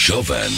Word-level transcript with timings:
Jovem. 0.00 0.50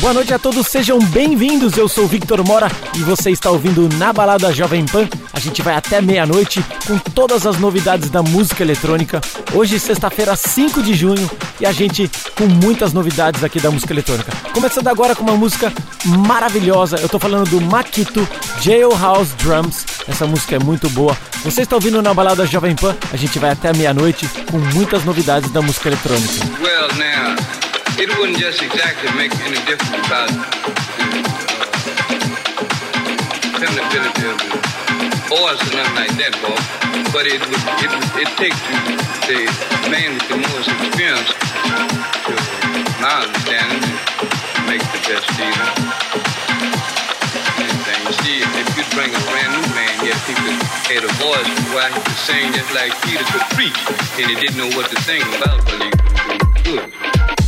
Boa 0.00 0.12
noite 0.12 0.34
a 0.34 0.38
todos, 0.38 0.66
sejam 0.66 0.98
bem-vindos. 0.98 1.76
Eu 1.76 1.88
sou 1.88 2.06
o 2.06 2.08
Victor 2.08 2.44
Mora 2.44 2.66
e 2.96 3.04
você 3.04 3.30
está 3.30 3.48
ouvindo 3.48 3.88
Na 3.96 4.12
Balada 4.12 4.52
Jovem 4.52 4.84
Pan. 4.84 5.08
A 5.32 5.38
gente 5.38 5.62
vai 5.62 5.76
até 5.76 6.00
meia-noite 6.00 6.60
com 6.84 6.98
todas 6.98 7.46
as 7.46 7.56
novidades 7.56 8.10
da 8.10 8.20
música 8.20 8.64
eletrônica. 8.64 9.20
Hoje, 9.52 9.78
sexta-feira, 9.78 10.34
5 10.34 10.82
de 10.82 10.92
junho, 10.92 11.30
e 11.60 11.64
a 11.64 11.70
gente 11.70 12.10
com 12.36 12.46
muitas 12.46 12.92
novidades 12.92 13.44
aqui 13.44 13.60
da 13.60 13.70
música 13.70 13.92
eletrônica. 13.92 14.32
Começando 14.52 14.88
agora 14.88 15.14
com 15.14 15.22
uma 15.22 15.36
música 15.36 15.72
maravilhosa. 16.04 16.96
Eu 16.96 17.08
tô 17.08 17.20
falando 17.20 17.48
do 17.48 17.60
Makito 17.60 18.26
Jailhouse 18.60 19.36
Drums. 19.36 19.86
Essa 20.08 20.26
música 20.26 20.56
é 20.56 20.58
muito 20.58 20.90
boa. 20.90 21.16
Você 21.44 21.62
está 21.62 21.76
ouvindo 21.76 22.02
Na 22.02 22.12
Balada 22.12 22.44
Jovem 22.44 22.74
Pan. 22.74 22.96
A 23.12 23.16
gente 23.16 23.38
vai 23.38 23.50
até 23.50 23.72
meia-noite 23.72 24.28
com 24.50 24.58
muitas 24.58 25.04
novidades 25.04 25.48
da 25.52 25.62
música 25.62 25.88
eletrônica. 25.88 26.44
Well, 26.60 26.88
now, 26.98 27.63
it 27.98 28.10
wouldn't 28.18 28.38
just 28.38 28.62
exactly 28.62 29.10
make 29.14 29.30
any 29.46 29.58
difference 29.70 30.06
about 30.06 30.28
the 30.28 30.36
penability 33.54 34.24
of 34.26 34.38
the 34.38 34.50
voice 35.30 35.60
or 35.62 35.72
nothing 35.78 35.94
like 35.94 36.14
that, 36.18 36.34
Bob. 36.42 36.58
But 37.14 37.30
it 37.30 37.38
would 37.38 37.62
it 37.84 37.92
it 38.18 38.30
takes 38.34 38.58
the 39.30 39.46
man 39.90 40.18
with 40.18 40.26
the 40.26 40.38
most 40.42 40.66
experience 40.66 41.30
to 42.26 42.34
my 42.98 43.14
understanding 43.22 43.82
to 43.86 44.60
make 44.66 44.82
the 44.90 45.00
best 45.06 45.26
deal. 45.38 45.54
Anything. 47.62 48.02
See, 48.26 48.42
if 48.42 48.68
you 48.74 48.84
bring 48.90 49.14
a 49.14 49.22
brand 49.30 49.54
new 49.54 49.66
man 49.78 49.94
here, 50.02 50.18
he 50.26 50.34
could 50.34 50.58
had 50.90 51.04
a 51.06 51.12
voice 51.22 51.50
where 51.70 51.88
he 51.94 52.00
could 52.02 52.18
sing 52.18 52.52
just 52.52 52.74
like 52.74 52.90
Peter 53.06 53.24
could 53.30 53.46
preach, 53.54 53.78
and 54.18 54.26
he 54.26 54.34
didn't 54.34 54.58
know 54.58 54.70
what 54.74 54.90
to 54.90 54.98
sing 55.02 55.22
about, 55.38 55.62
but 55.64 55.78
he 55.78 55.90
could 55.94 56.64
do 56.64 56.74
it. 56.82 57.43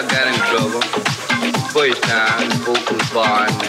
I 0.00 0.06
got 0.08 0.26
in 0.28 0.34
trouble, 0.48 0.80
first 1.76 2.02
time, 2.04 2.48
the 2.48 2.56
folks 2.64 2.90
was 2.90 3.12
me, 3.60 3.68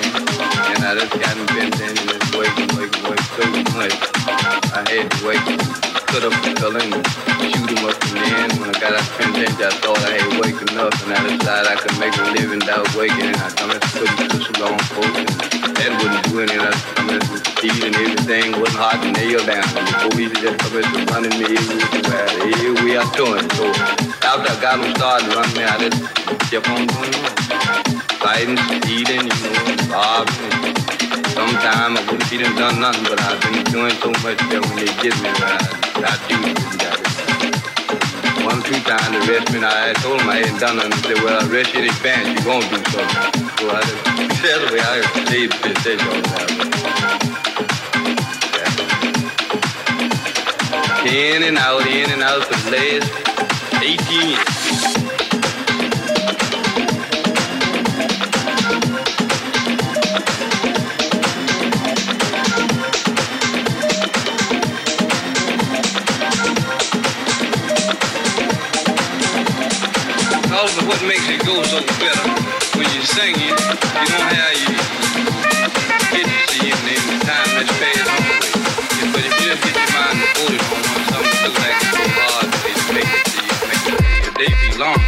and 0.71 0.79
I 0.81 0.95
just 0.95 1.11
got 1.19 1.35
in 1.35 1.45
and 1.89 2.07
just 2.07 2.33
waiting, 2.37 2.69
waiting, 2.77 3.03
waiting 3.03 3.25
so 3.35 3.51
much. 3.75 3.91
I 4.71 4.85
had 4.87 5.11
to 5.11 5.27
wait, 5.27 5.43
cut 6.07 6.23
up 6.23 6.31
the 6.41 6.55
fella 6.57 6.79
and 6.79 7.60
up 7.85 7.97
and 8.11 8.17
then 8.17 8.49
when 8.59 8.69
I 8.69 8.79
got 8.79 8.93
out 8.93 9.01
of 9.01 9.17
penitentiary, 9.17 9.65
I 9.65 9.73
thought 9.81 10.01
I 10.05 10.11
had 10.19 10.31
waked 10.41 10.61
enough 10.71 10.95
and 11.03 11.13
I 11.13 11.19
decided 11.25 11.67
I 11.71 11.75
could 11.79 11.97
make 11.97 12.15
a 12.17 12.25
living 12.35 12.59
without 12.59 12.87
waking 12.95 13.27
and 13.31 13.37
I 13.37 13.49
come 13.53 13.71
and 13.71 13.81
put 13.81 14.07
the 14.07 14.25
pistol 14.29 14.65
on 14.65 14.79
folks 14.93 15.17
and 15.17 15.29
that 15.81 15.91
wouldn't 15.97 16.23
do 16.29 16.41
anything. 16.41 16.61
I 16.61 16.73
come 16.93 17.09
and 17.09 17.23
steal 17.25 17.81
and 17.85 17.95
everything, 17.95 18.59
wasn't 18.61 18.81
hard 18.81 19.01
to 19.01 19.09
nail 19.17 19.41
down. 19.45 19.65
And 19.65 19.85
the 19.87 19.95
police 20.09 20.33
just 20.37 20.57
come 20.61 20.75
and 20.77 20.89
running 21.09 21.35
me 21.41 21.47
everywhere. 21.57 22.29
Here 22.53 22.75
we 22.85 22.89
are 22.97 23.09
doing. 23.17 23.45
So 23.57 23.65
after 24.21 24.51
I 24.51 24.57
got 24.61 24.77
them 24.77 24.93
started 24.95 25.33
running 25.33 25.65
I 25.65 25.75
just 25.81 25.97
kept 26.53 26.69
on 26.69 26.85
doing 26.85 27.13
it. 27.17 27.35
Fighting, 28.21 28.57
stealing, 28.77 29.25
you 29.25 29.37
know, 29.41 29.89
robbing. 29.89 30.75
Sometime 31.33 31.97
I 31.97 32.01
wouldn't 32.05 32.29
be 32.29 32.37
done 32.37 32.77
nothing, 32.77 33.05
but 33.09 33.17
I've 33.25 33.41
been 33.41 33.65
doing 33.73 33.95
so 33.97 34.13
much 34.21 34.37
that 34.37 34.61
when 34.61 34.75
they 34.77 34.91
get 35.01 35.15
me, 35.23 35.29
I, 35.33 35.57
I 36.05 36.13
do 36.29 36.37
it. 36.51 37.00
One, 38.51 38.63
two 38.63 38.73
times 38.81 39.15
arrest 39.29 39.49
me, 39.51 39.57
and 39.59 39.65
I 39.65 39.93
told 39.93 40.19
them 40.19 40.27
I 40.27 40.35
hadn't 40.35 40.59
done 40.59 40.75
nothing. 40.75 40.91
They 40.91 41.15
said, 41.15 41.23
well, 41.23 41.49
arrest 41.49 41.73
you 41.73 41.83
in 41.83 41.89
advance, 41.89 42.27
you 42.27 42.43
gonna 42.43 42.67
do 42.67 42.83
something. 42.91 43.47
So 43.59 43.69
I 43.69 43.79
that's 43.79 44.59
the 44.59 44.73
way 44.73 44.81
I 44.83 44.99
stayed 45.23 45.51
the. 45.51 45.95
In 51.07 51.43
and 51.43 51.57
out, 51.57 51.87
in 51.87 52.11
and 52.11 52.21
out 52.21 52.43
for 52.43 52.57
the 52.69 52.71
last 52.75 53.07
18 53.81 54.29
years. 54.29 55.00
Because 70.61 70.77
of 70.77 70.87
what 70.89 71.01
makes 71.07 71.27
it 71.27 71.43
go 71.43 71.57
so 71.63 71.81
better, 71.97 72.29
when 72.77 72.85
you 72.93 73.01
sing 73.01 73.33
it, 73.33 73.49
you 73.49 74.07
don't 74.13 74.29
have 74.29 74.53
you 74.61 74.77
get 76.13 76.21
to 76.21 76.37
see 76.53 76.69
it 76.69 76.77
in 76.85 77.01
the 77.09 77.25
time 77.25 77.49
that's 77.57 77.73
passed 77.81 78.05
away. 78.05 79.09
But 79.09 79.25
if 79.25 79.33
you 79.41 79.45
just 79.49 79.63
get 79.65 79.73
your 79.73 79.89
mind 79.89 80.21
devoted 80.21 80.61
on 80.61 81.01
something 81.09 81.33
so 81.41 81.49
like 81.65 81.81
it 81.81 81.89
so 81.89 82.05
hard, 82.13 82.45
they 82.61 82.77
make 82.93 83.09
it 83.09 83.25
see 83.33 83.41
it, 83.41 83.57
make 83.73 83.85
it 83.89 84.05
it. 84.21 84.33
They 84.37 84.53
be 84.61 84.77
long, 84.77 85.01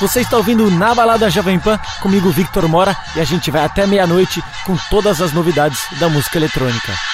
Você 0.00 0.20
está 0.20 0.38
ouvindo 0.38 0.70
Na 0.70 0.94
Balada 0.94 1.28
Jovem 1.28 1.58
Pan, 1.58 1.78
comigo 2.00 2.30
Victor 2.30 2.66
Mora, 2.66 2.96
e 3.14 3.20
a 3.20 3.24
gente 3.24 3.50
vai 3.50 3.62
até 3.62 3.86
meia-noite 3.86 4.42
com 4.64 4.74
todas 4.88 5.20
as 5.20 5.32
novidades 5.32 5.78
da 5.98 6.08
música 6.08 6.38
eletrônica. 6.38 7.09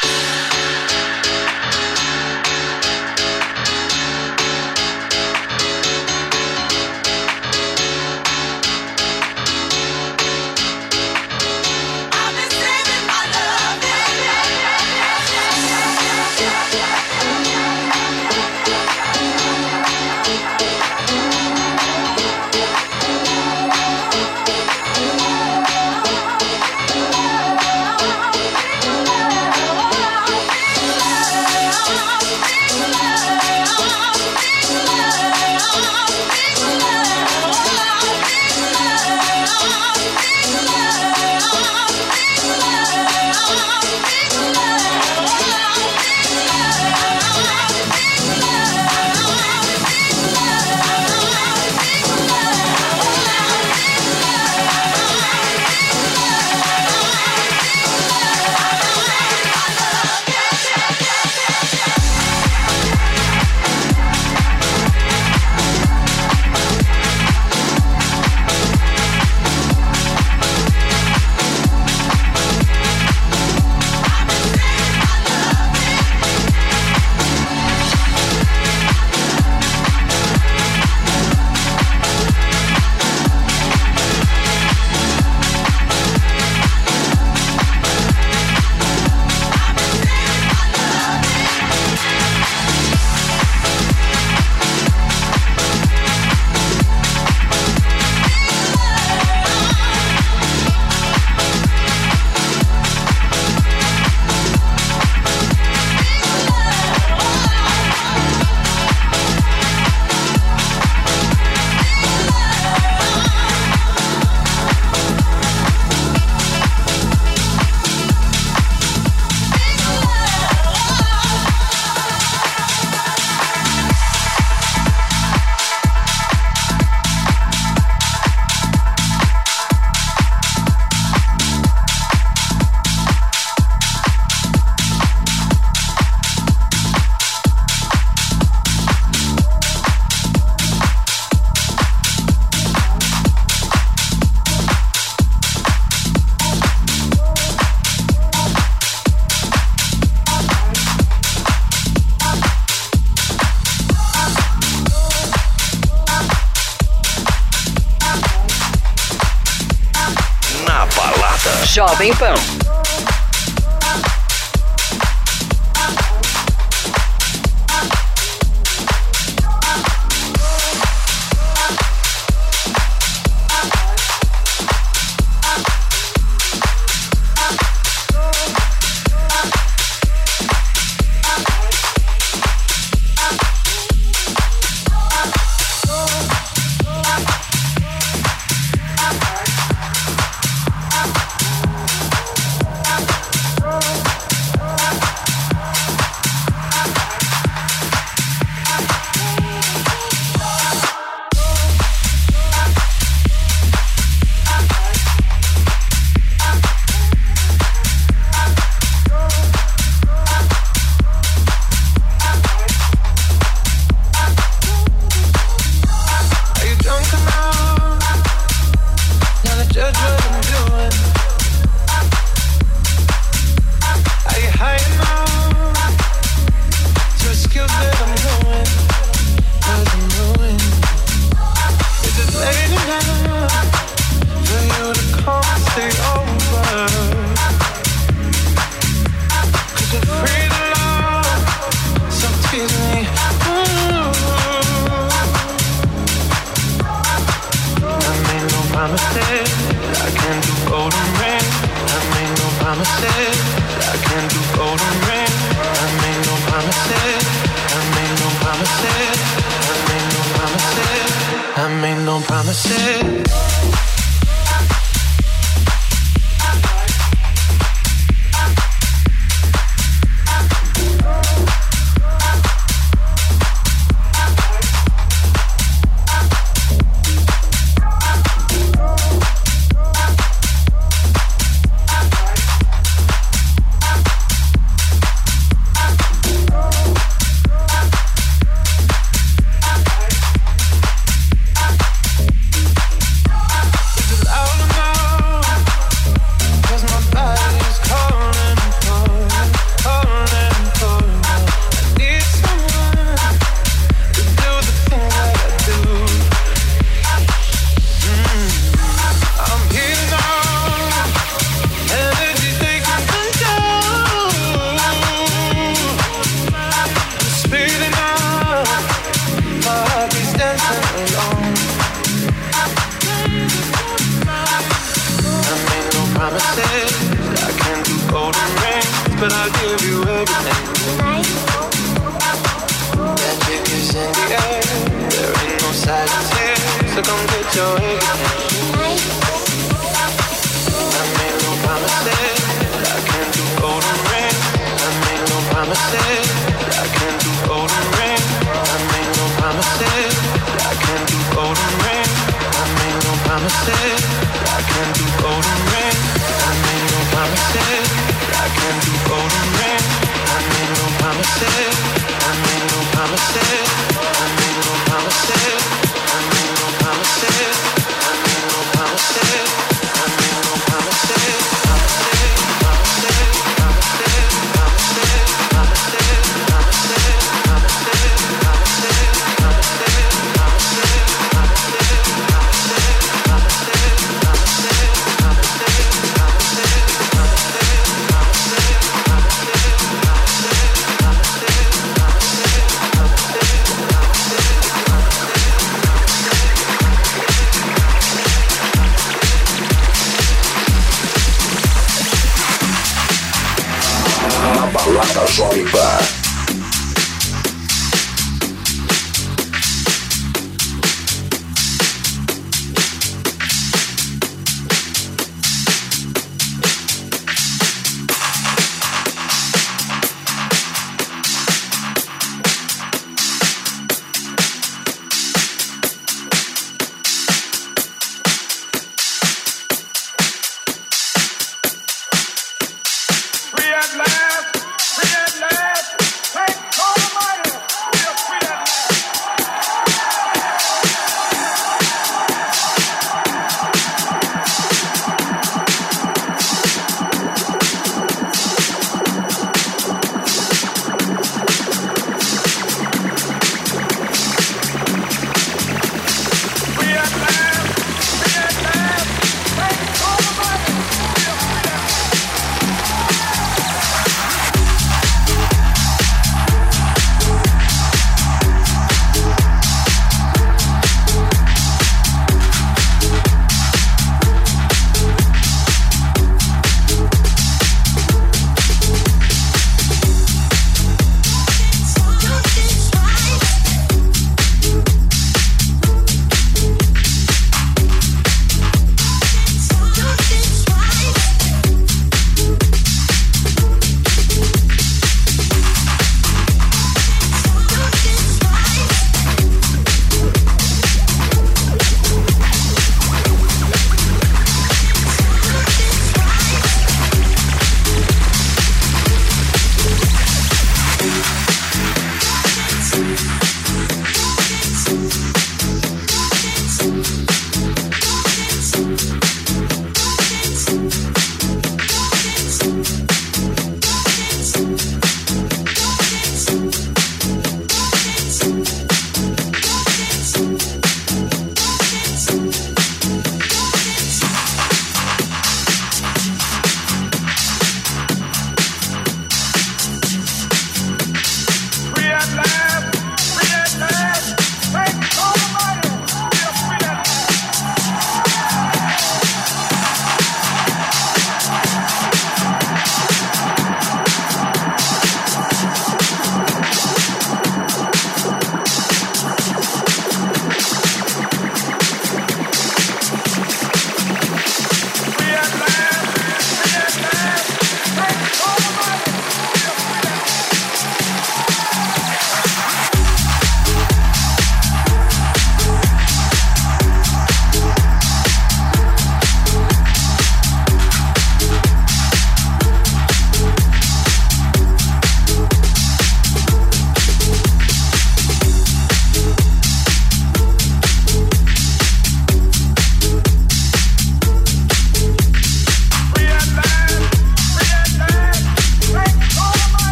Jovem 161.65 162.17
Pan. 162.19 162.66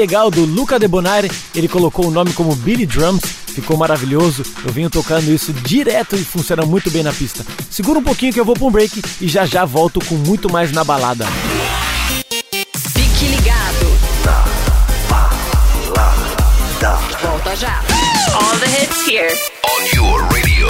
Legal 0.00 0.30
do 0.30 0.46
Luca 0.46 0.78
De 0.78 0.88
Bonare. 0.88 1.30
Ele 1.54 1.68
colocou 1.68 2.06
o 2.06 2.10
nome 2.10 2.32
como 2.32 2.56
Billy 2.56 2.86
Drums, 2.86 3.20
ficou 3.22 3.76
maravilhoso. 3.76 4.42
Eu 4.64 4.72
venho 4.72 4.88
tocando 4.88 5.30
isso 5.30 5.52
direto 5.52 6.16
e 6.16 6.24
funciona 6.24 6.64
muito 6.64 6.90
bem 6.90 7.02
na 7.02 7.12
pista. 7.12 7.44
Segura 7.68 7.98
um 7.98 8.02
pouquinho 8.02 8.32
que 8.32 8.40
eu 8.40 8.44
vou 8.44 8.54
para 8.54 8.64
um 8.66 8.70
break 8.70 9.02
e 9.20 9.28
já 9.28 9.44
já 9.44 9.66
volto 9.66 10.02
com 10.06 10.14
muito 10.14 10.50
mais 10.50 10.72
na 10.72 10.82
balada. 10.82 11.26
Fique 12.94 13.26
ligado. 13.26 13.86
Na 14.24 14.42
balada. 15.10 16.98
Volta 17.20 17.54
já. 17.56 17.82
All 18.32 18.58
the 18.58 18.66
hits 18.66 19.06
here. 19.06 19.36
On 19.66 19.82
your 19.94 20.22
radio. 20.32 20.66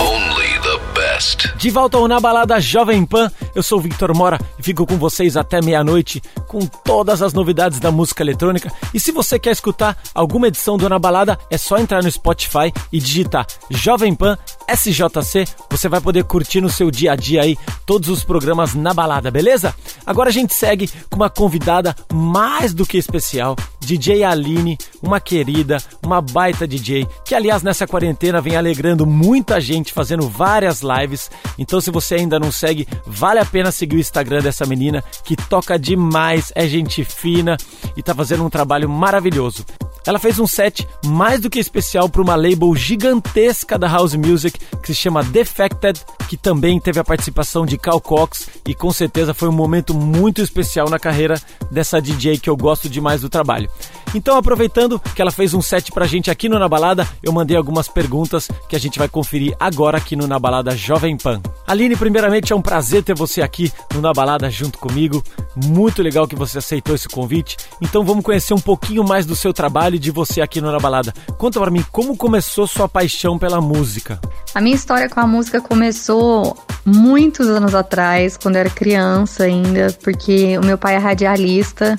Only 0.00 0.58
the 0.62 0.80
best. 1.00 1.52
De 1.56 1.70
volta 1.70 1.96
ao 1.96 2.08
Na 2.08 2.18
Balada 2.18 2.60
Jovem 2.60 3.04
Pan, 3.04 3.30
eu 3.54 3.62
sou 3.62 3.78
o 3.78 3.82
Victor 3.82 4.14
Mora 4.14 4.38
e 4.58 4.62
fico 4.62 4.86
com 4.86 4.96
vocês 4.96 5.36
até 5.36 5.60
meia-noite 5.60 6.22
com 6.48 6.60
todas 6.60 7.22
as 7.22 7.32
novidades 7.32 7.78
da 7.78 7.90
música 7.90 8.22
eletrônica. 8.22 8.72
E 8.92 9.00
se 9.00 9.12
você 9.12 9.38
quer 9.38 9.52
escutar 9.52 9.96
alguma 10.14 10.48
edição 10.48 10.76
do 10.76 10.88
Na 10.88 10.98
Balada, 10.98 11.38
é 11.50 11.58
só 11.58 11.78
entrar 11.78 12.02
no 12.02 12.10
Spotify 12.10 12.72
e 12.92 12.98
digitar 12.98 13.46
Jovem 13.70 14.14
Pan 14.14 14.38
SJC. 14.68 15.46
Você 15.70 15.88
vai 15.88 16.00
poder 16.00 16.24
curtir 16.24 16.60
no 16.60 16.68
seu 16.68 16.90
dia 16.90 17.12
a 17.12 17.16
dia 17.16 17.42
aí 17.42 17.56
todos 17.86 18.08
os 18.08 18.24
programas 18.24 18.74
na 18.74 18.94
balada, 18.94 19.30
beleza? 19.30 19.74
Agora 20.06 20.28
a 20.30 20.32
gente 20.32 20.54
segue 20.54 20.88
com 21.10 21.16
uma 21.16 21.30
convidada 21.30 21.94
mais 22.12 22.72
do 22.72 22.86
que 22.86 22.96
especial, 22.96 23.56
DJ 23.80 24.24
Aline, 24.24 24.78
uma 25.02 25.20
querida, 25.20 25.78
uma 26.02 26.20
baita 26.20 26.66
DJ, 26.66 27.06
que 27.24 27.34
aliás 27.34 27.62
nessa 27.62 27.86
quarentena 27.86 28.40
vem 28.40 28.56
alegrando 28.56 29.06
muita 29.06 29.60
gente 29.60 29.92
fazendo 29.92 30.28
várias 30.28 30.80
lives. 30.82 31.30
Então 31.58 31.80
se 31.80 31.90
você 31.90 32.16
ainda 32.16 32.38
não 32.38 32.52
segue, 32.52 32.86
vale 33.06 33.40
a 33.40 33.41
pena 33.44 33.70
seguir 33.70 33.96
o 33.96 34.00
Instagram 34.00 34.40
dessa 34.40 34.66
menina 34.66 35.02
que 35.24 35.36
toca 35.36 35.78
demais, 35.78 36.52
é 36.54 36.66
gente 36.66 37.04
fina 37.04 37.56
e 37.96 38.02
tá 38.02 38.14
fazendo 38.14 38.44
um 38.44 38.50
trabalho 38.50 38.88
maravilhoso. 38.88 39.64
Ela 40.04 40.18
fez 40.18 40.38
um 40.38 40.46
set 40.46 40.86
mais 41.06 41.40
do 41.40 41.48
que 41.48 41.60
especial 41.60 42.08
para 42.08 42.22
uma 42.22 42.34
label 42.34 42.74
gigantesca 42.74 43.78
da 43.78 43.86
house 43.86 44.14
music 44.14 44.58
que 44.82 44.88
se 44.88 44.94
chama 44.94 45.22
Defected, 45.22 46.00
que 46.28 46.36
também 46.36 46.80
teve 46.80 46.98
a 46.98 47.04
participação 47.04 47.64
de 47.64 47.78
Cal 47.78 48.00
Cox 48.00 48.48
e 48.66 48.74
com 48.74 48.92
certeza 48.92 49.32
foi 49.32 49.48
um 49.48 49.52
momento 49.52 49.94
muito 49.94 50.42
especial 50.42 50.90
na 50.90 50.98
carreira 50.98 51.40
dessa 51.70 52.02
DJ 52.02 52.38
que 52.38 52.50
eu 52.50 52.56
gosto 52.56 52.88
demais 52.88 53.20
do 53.20 53.28
trabalho. 53.28 53.70
Então, 54.14 54.36
aproveitando 54.36 54.98
que 54.98 55.22
ela 55.22 55.30
fez 55.30 55.54
um 55.54 55.62
set 55.62 55.90
pra 55.90 56.06
gente 56.06 56.30
aqui 56.30 56.48
no 56.48 56.58
Na 56.58 56.68
Balada, 56.68 57.08
eu 57.22 57.32
mandei 57.32 57.56
algumas 57.56 57.88
perguntas 57.88 58.48
que 58.68 58.76
a 58.76 58.78
gente 58.78 58.98
vai 58.98 59.08
conferir 59.08 59.56
agora 59.58 59.96
aqui 59.96 60.14
no 60.14 60.26
Na 60.26 60.38
Balada 60.38 60.76
Jovem 60.76 61.16
Pan. 61.16 61.40
Aline, 61.66 61.96
primeiramente 61.96 62.52
é 62.52 62.56
um 62.56 62.60
prazer 62.62 63.02
ter 63.02 63.14
você 63.14 63.40
aqui 63.40 63.72
no 63.94 64.00
Na 64.00 64.12
Balada 64.12 64.50
junto 64.50 64.78
comigo. 64.78 65.22
Muito 65.56 66.02
legal 66.02 66.28
que 66.28 66.36
você 66.36 66.58
aceitou 66.58 66.94
esse 66.94 67.08
convite. 67.08 67.56
Então 67.80 68.04
vamos 68.04 68.24
conhecer 68.24 68.52
um 68.52 68.60
pouquinho 68.60 69.02
mais 69.02 69.24
do 69.24 69.34
seu 69.34 69.52
trabalho 69.52 69.96
e 69.96 69.98
de 69.98 70.10
você 70.10 70.40
aqui 70.40 70.60
no 70.60 70.70
Na 70.70 70.78
Balada. 70.78 71.12
Conta 71.38 71.58
pra 71.58 71.70
mim 71.70 71.84
como 71.90 72.16
começou 72.16 72.66
sua 72.66 72.88
paixão 72.88 73.38
pela 73.38 73.60
música. 73.60 74.20
A 74.54 74.60
minha 74.60 74.74
história 74.74 75.08
com 75.08 75.20
a 75.20 75.26
música 75.26 75.60
começou 75.60 76.56
muitos 76.84 77.48
anos 77.48 77.74
atrás, 77.74 78.36
quando 78.36 78.56
eu 78.56 78.60
era 78.60 78.70
criança 78.70 79.44
ainda, 79.44 79.96
porque 80.02 80.58
o 80.58 80.64
meu 80.64 80.76
pai 80.76 80.96
é 80.96 80.98
radialista, 80.98 81.98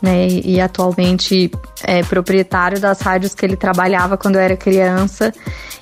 né, 0.00 0.28
e 0.28 0.60
atualmente 0.60 1.50
é 1.82 2.02
proprietário 2.02 2.80
das 2.80 3.00
rádios 3.00 3.34
que 3.34 3.44
ele 3.44 3.56
trabalhava 3.56 4.16
quando 4.16 4.36
eu 4.36 4.40
era 4.40 4.56
criança. 4.56 5.32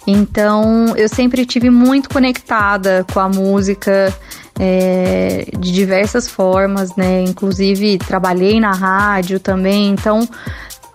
Então, 0.06 0.94
eu 0.96 1.08
sempre 1.08 1.44
tive 1.44 1.68
muito 1.68 2.08
conectada 2.08 3.04
com 3.12 3.20
a 3.20 3.28
música 3.28 4.14
é, 4.58 5.46
de 5.58 5.72
diversas 5.72 6.28
formas, 6.28 6.94
né? 6.96 7.22
Inclusive 7.22 7.98
trabalhei 7.98 8.60
na 8.60 8.72
rádio 8.72 9.38
também, 9.38 9.90
então 9.90 10.28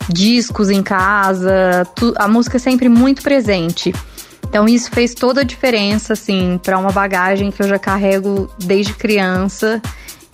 discos 0.10 0.70
em 0.70 0.82
casa, 0.82 1.86
tu, 1.96 2.14
a 2.18 2.28
música 2.28 2.58
é 2.58 2.60
sempre 2.60 2.90
muito 2.90 3.22
presente. 3.22 3.94
Então 4.48 4.66
isso 4.66 4.90
fez 4.92 5.14
toda 5.14 5.42
a 5.42 5.44
diferença, 5.44 6.14
assim, 6.14 6.60
para 6.62 6.78
uma 6.78 6.92
bagagem 6.92 7.52
que 7.52 7.62
eu 7.62 7.68
já 7.68 7.80
carrego 7.80 8.50
desde 8.58 8.94
criança 8.94 9.82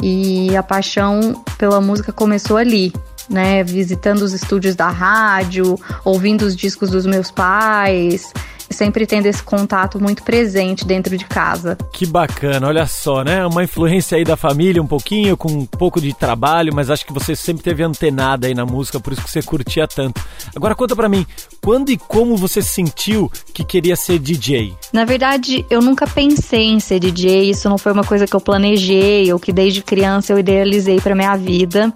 e 0.02 0.56
a 0.56 0.64
paixão 0.64 1.44
pela 1.58 1.82
música 1.82 2.12
começou 2.12 2.58
ali, 2.58 2.94
né? 3.30 3.64
Visitando 3.64 4.22
os 4.22 4.34
estúdios 4.34 4.76
da 4.76 4.90
rádio, 4.90 5.80
ouvindo 6.04 6.44
os 6.44 6.56
discos 6.56 6.90
dos 6.90 7.06
meus 7.06 7.32
pais, 7.32 8.32
sempre 8.70 9.06
tendo 9.06 9.26
esse 9.26 9.42
contato 9.42 10.00
muito 10.00 10.24
presente 10.24 10.86
dentro 10.86 11.18
de 11.18 11.26
casa. 11.26 11.78
Que 11.92 12.06
bacana, 12.06 12.68
olha 12.68 12.86
só, 12.86 13.24
né? 13.24 13.46
Uma 13.46 13.64
influência 13.64 14.18
aí 14.18 14.24
da 14.24 14.36
família 14.36 14.82
um 14.82 14.88
pouquinho, 14.88 15.38
com 15.38 15.50
um 15.50 15.66
pouco 15.66 16.00
de 16.02 16.14
trabalho, 16.14 16.74
mas 16.74 16.90
acho 16.90 17.06
que 17.06 17.14
você 17.14 17.36
sempre 17.36 17.64
teve 17.64 17.84
antenada 17.84 18.48
aí 18.48 18.54
na 18.54 18.66
música, 18.66 19.00
por 19.00 19.14
isso 19.14 19.24
que 19.24 19.30
você 19.30 19.42
curtia 19.42 19.88
tanto. 19.88 20.22
Agora 20.56 20.76
conta 20.76 20.96
pra 20.96 21.10
mim, 21.10 21.26
quando 21.62 21.90
e 21.90 21.98
como 21.98 22.36
você 22.36 22.62
sentiu 22.62 23.32
que 23.54 23.64
queria 23.64 23.96
ser 23.96 24.20
DJ? 24.20 24.74
Na 24.92 25.06
verdade, 25.06 25.66
eu 25.70 25.82
nunca 25.82 26.08
pensei 26.08 26.66
em 26.66 26.80
ser 26.80 27.00
DJ, 27.00 27.50
isso 27.50 27.70
não 27.70 27.78
foi 27.78 27.92
uma 27.92 28.04
coisa 28.04 28.26
que 28.26 28.36
eu 28.36 28.42
planejei 28.42 29.32
ou 29.32 29.40
que 29.40 29.52
desde 29.52 29.82
criança 29.82 30.34
eu 30.34 30.40
idealizei 30.40 31.00
para 31.00 31.16
minha 31.16 31.36
vida. 31.36 31.92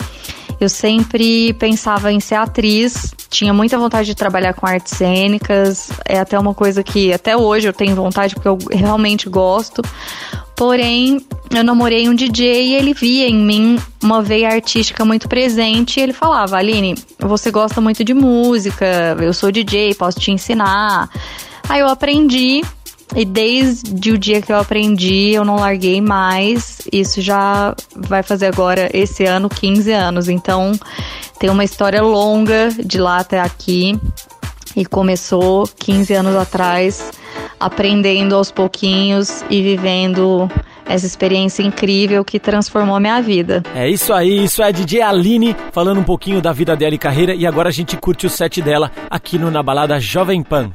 Eu 0.59 0.69
sempre 0.69 1.53
pensava 1.53 2.11
em 2.11 2.19
ser 2.19 2.35
atriz, 2.35 3.15
tinha 3.31 3.51
muita 3.51 3.79
vontade 3.79 4.05
de 4.05 4.13
trabalhar 4.13 4.53
com 4.53 4.67
artes 4.67 4.95
cênicas, 4.95 5.89
é 6.05 6.19
até 6.19 6.37
uma 6.37 6.53
coisa 6.61 6.83
que 6.83 7.11
até 7.11 7.35
hoje 7.35 7.67
eu 7.67 7.73
tenho 7.73 7.95
vontade 7.95 8.35
porque 8.35 8.47
eu 8.47 8.59
realmente 8.71 9.27
gosto. 9.27 9.81
Porém, 10.55 11.25
eu 11.49 11.63
namorei 11.63 12.07
um 12.07 12.13
DJ 12.13 12.67
e 12.67 12.75
ele 12.75 12.93
via 12.93 13.27
em 13.27 13.35
mim 13.35 13.79
uma 14.03 14.21
veia 14.21 14.49
artística 14.49 15.03
muito 15.03 15.27
presente 15.27 15.99
e 15.99 16.03
ele 16.03 16.13
falava: 16.13 16.57
Aline, 16.57 16.93
você 17.17 17.49
gosta 17.49 17.81
muito 17.81 18.03
de 18.03 18.13
música, 18.13 19.17
eu 19.19 19.33
sou 19.33 19.51
DJ, 19.51 19.95
posso 19.95 20.19
te 20.19 20.29
ensinar. 20.29 21.09
Aí 21.67 21.79
eu 21.79 21.87
aprendi 21.87 22.61
e 23.15 23.25
desde 23.25 24.11
o 24.11 24.19
dia 24.19 24.39
que 24.39 24.53
eu 24.53 24.57
aprendi, 24.57 25.31
eu 25.31 25.43
não 25.43 25.55
larguei 25.55 25.99
mais. 25.99 26.81
Isso 26.93 27.21
já 27.21 27.75
vai 27.95 28.21
fazer 28.21 28.45
agora, 28.45 28.87
esse 28.93 29.25
ano, 29.25 29.49
15 29.49 29.91
anos. 29.91 30.29
Então, 30.29 30.73
tem 31.39 31.49
uma 31.49 31.63
história 31.63 32.03
longa 32.03 32.69
de 32.85 32.99
lá 32.99 33.17
até 33.17 33.39
aqui. 33.39 33.99
E 34.75 34.85
começou 34.85 35.67
15 35.79 36.13
anos 36.13 36.35
atrás, 36.35 37.11
aprendendo 37.59 38.35
aos 38.35 38.51
pouquinhos 38.51 39.43
e 39.49 39.61
vivendo 39.61 40.49
essa 40.85 41.05
experiência 41.05 41.63
incrível 41.63 42.23
que 42.23 42.39
transformou 42.39 42.95
a 42.95 42.99
minha 42.99 43.21
vida. 43.21 43.63
É 43.75 43.89
isso 43.89 44.13
aí, 44.13 44.43
isso 44.43 44.61
é 44.61 44.67
a 44.67 44.71
DJ 44.71 45.01
Aline 45.01 45.55
falando 45.71 45.99
um 45.99 46.03
pouquinho 46.03 46.41
da 46.41 46.51
vida 46.51 46.75
dela 46.75 46.95
e 46.95 46.97
carreira. 46.97 47.33
E 47.33 47.45
agora 47.45 47.69
a 47.69 47.71
gente 47.71 47.95
curte 47.97 48.25
o 48.25 48.29
set 48.29 48.61
dela 48.61 48.91
aqui 49.09 49.37
no 49.37 49.49
Na 49.49 49.63
Balada 49.63 49.99
Jovem 49.99 50.43
Pan. 50.43 50.71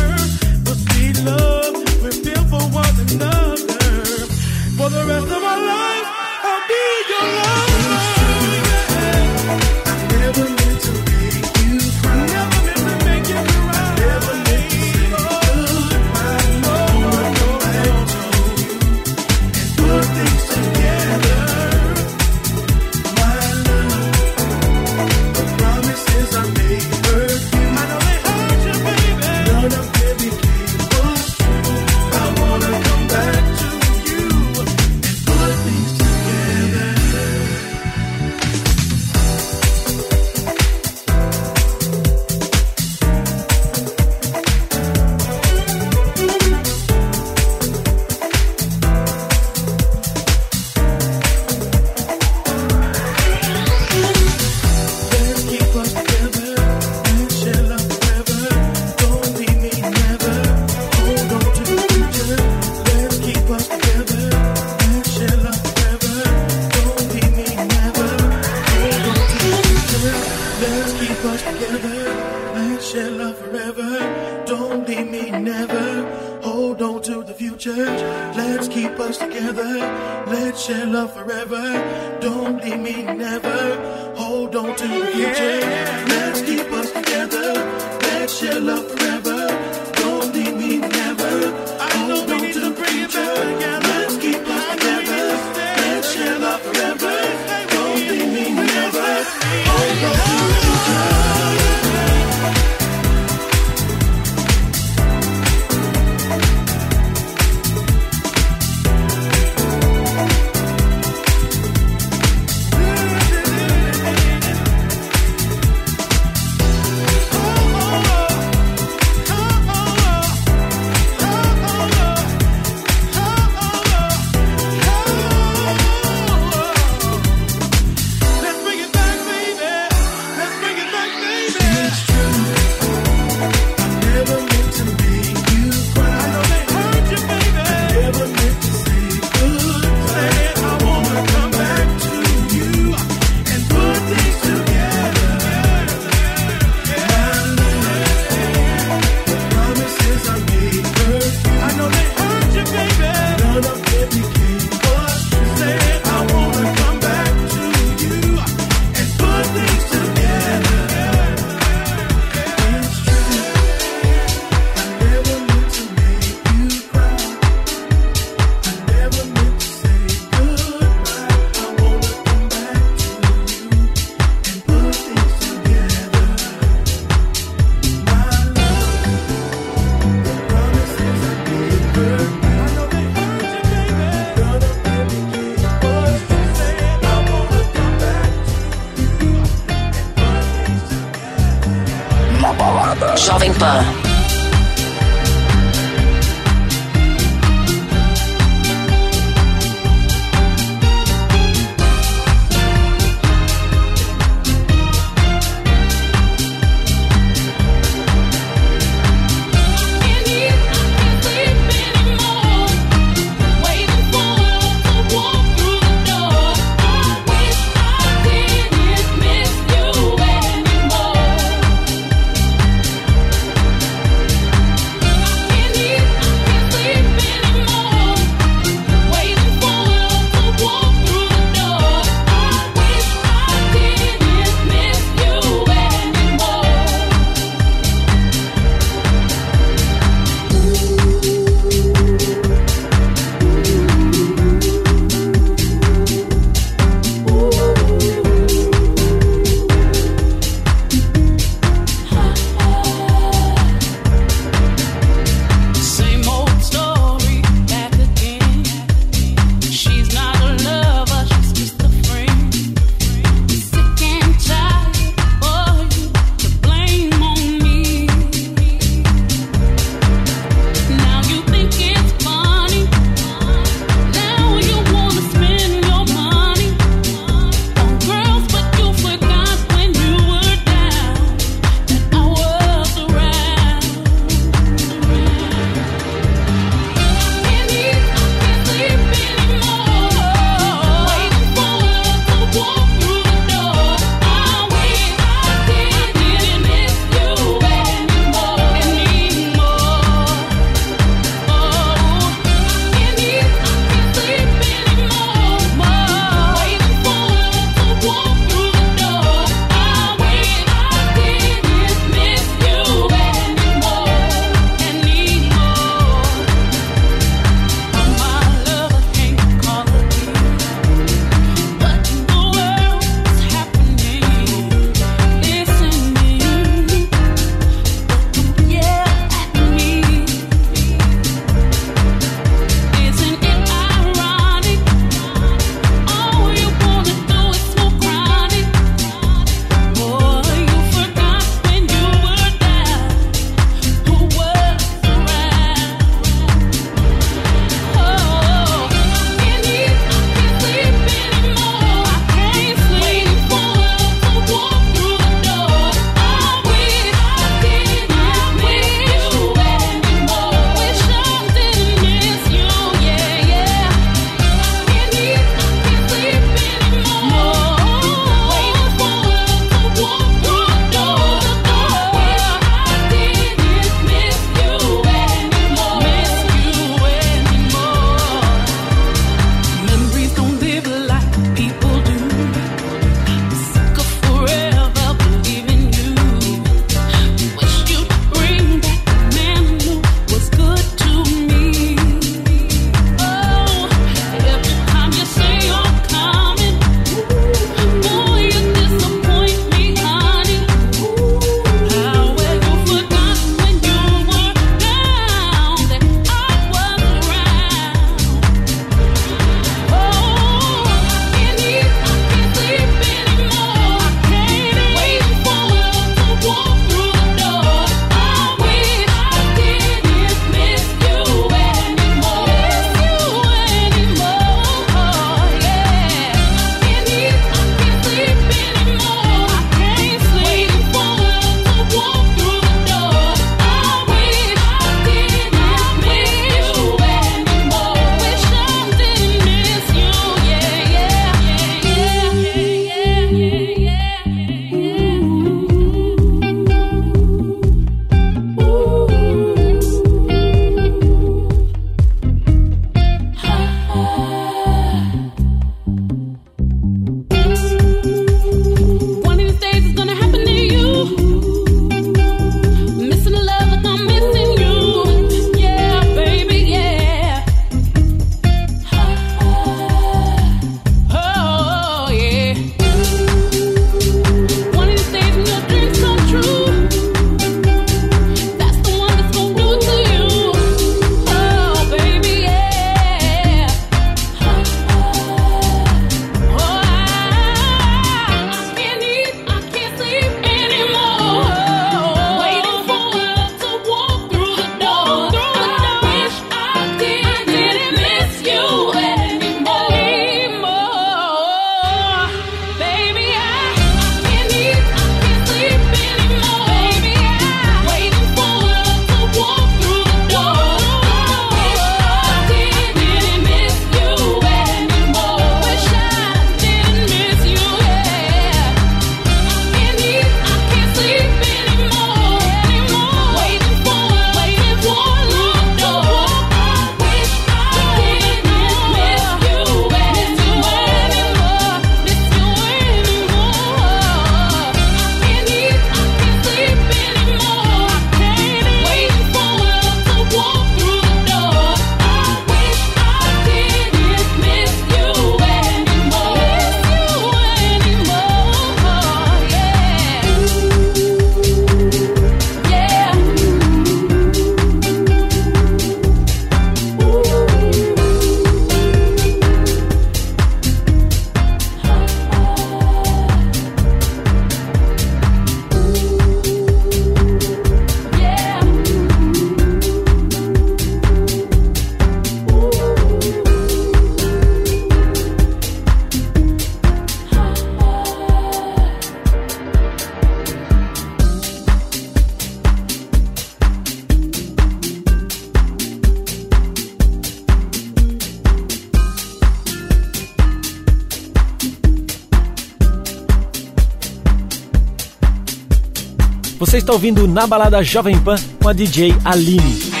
Está 596.91 596.93
ouvindo 596.93 597.25
na 597.25 597.47
balada 597.47 597.81
Jovem 597.81 598.19
Pan 598.19 598.35
com 598.61 598.67
a 598.67 598.73
DJ 598.73 599.15
Aline. 599.23 600.00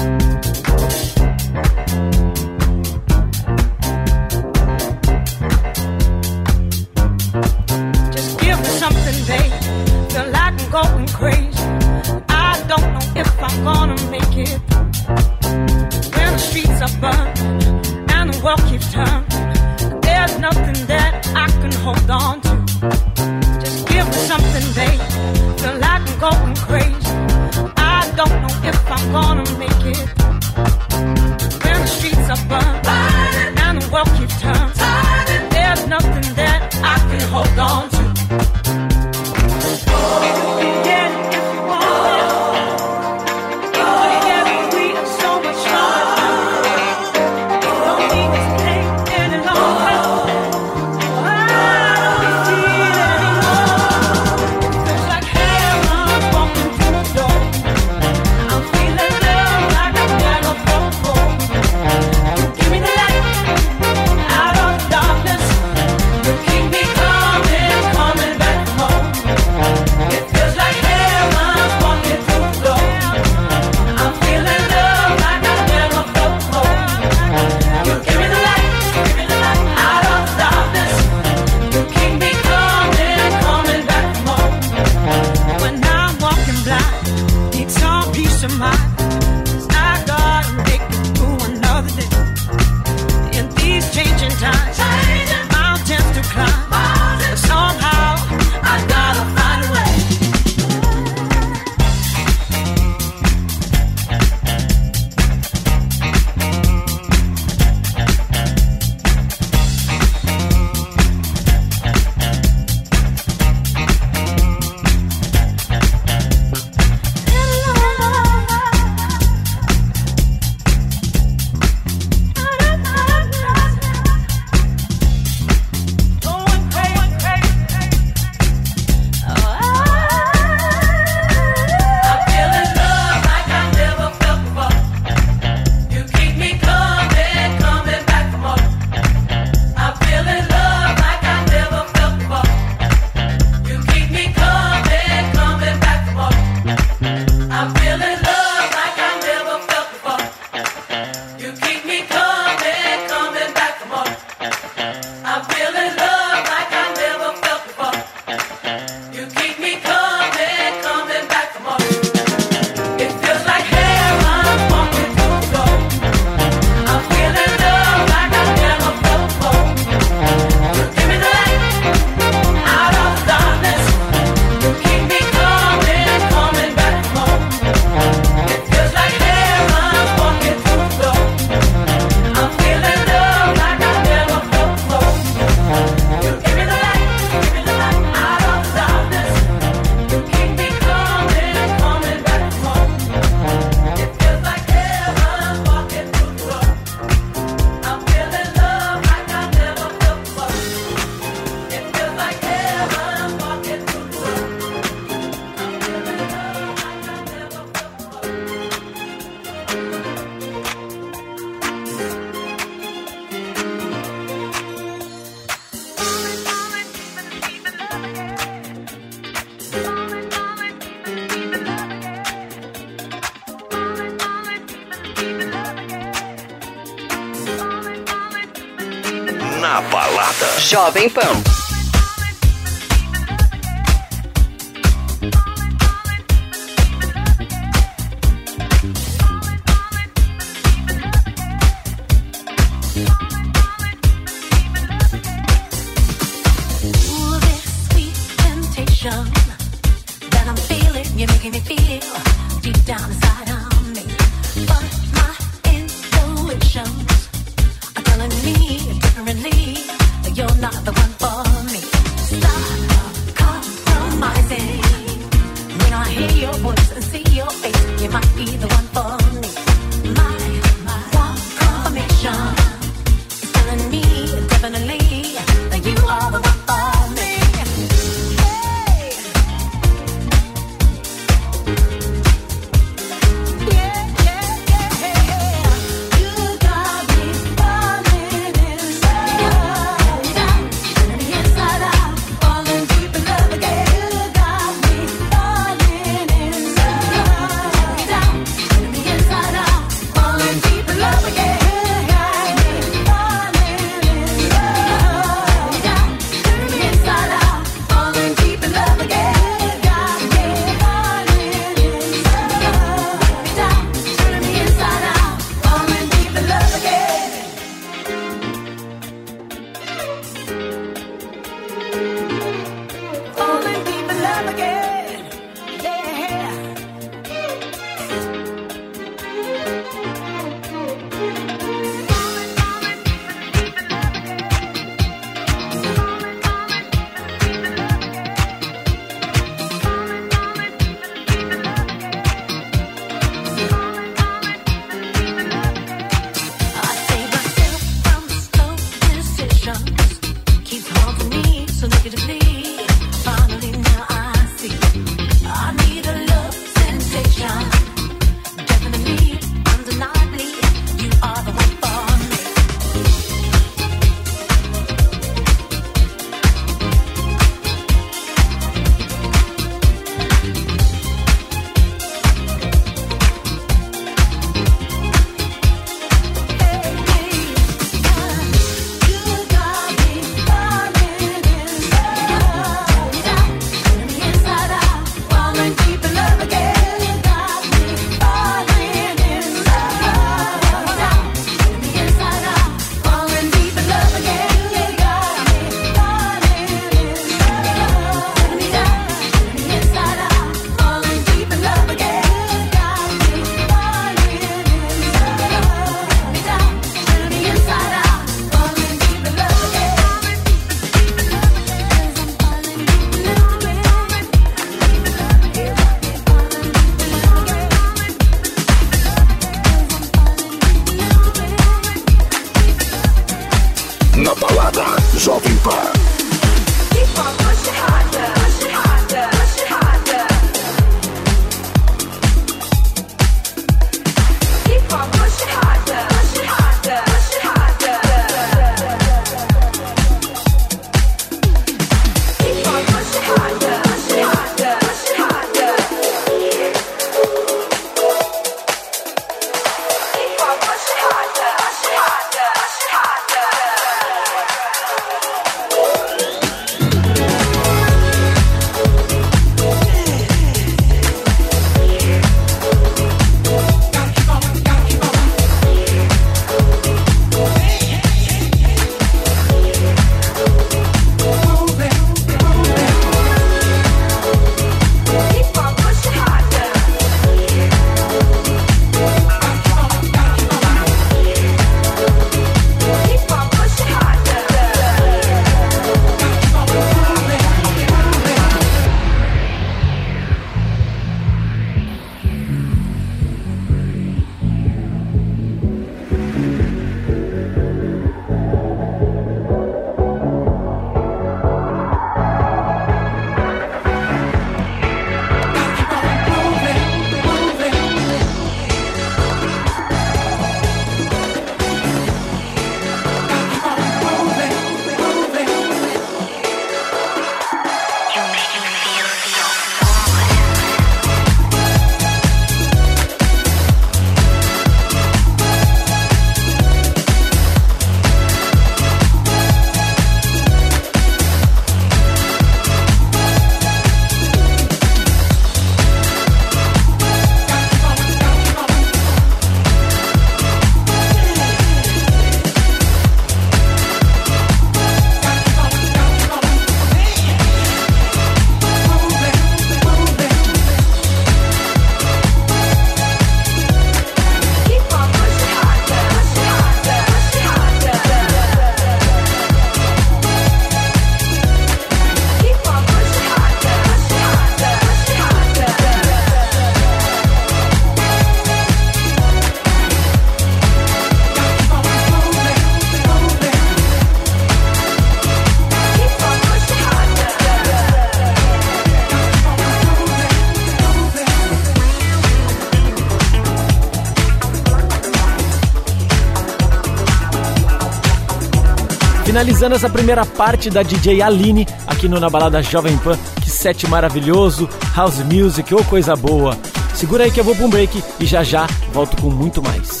Finalizando 589.41 589.73
essa 589.73 589.89
primeira 589.89 590.23
parte 590.23 590.69
da 590.69 590.83
DJ 590.83 591.19
Aline 591.23 591.67
aqui 591.87 592.07
no 592.07 592.19
Na 592.19 592.29
Balada 592.29 592.61
Jovem 592.61 592.95
Pan. 592.99 593.17
Que 593.41 593.49
set 593.49 593.87
maravilhoso, 593.87 594.69
house 594.95 595.17
music, 595.23 595.73
ou 595.73 595.81
oh, 595.81 595.83
coisa 595.83 596.15
boa. 596.15 596.55
Segura 596.93 597.23
aí 597.23 597.31
que 597.31 597.39
eu 597.39 597.43
vou 597.43 597.55
pra 597.55 597.65
um 597.65 597.69
break 597.71 598.03
e 598.19 598.25
já 598.27 598.43
já 598.43 598.67
volto 598.93 599.19
com 599.19 599.31
muito 599.31 599.59
mais. 599.59 600.00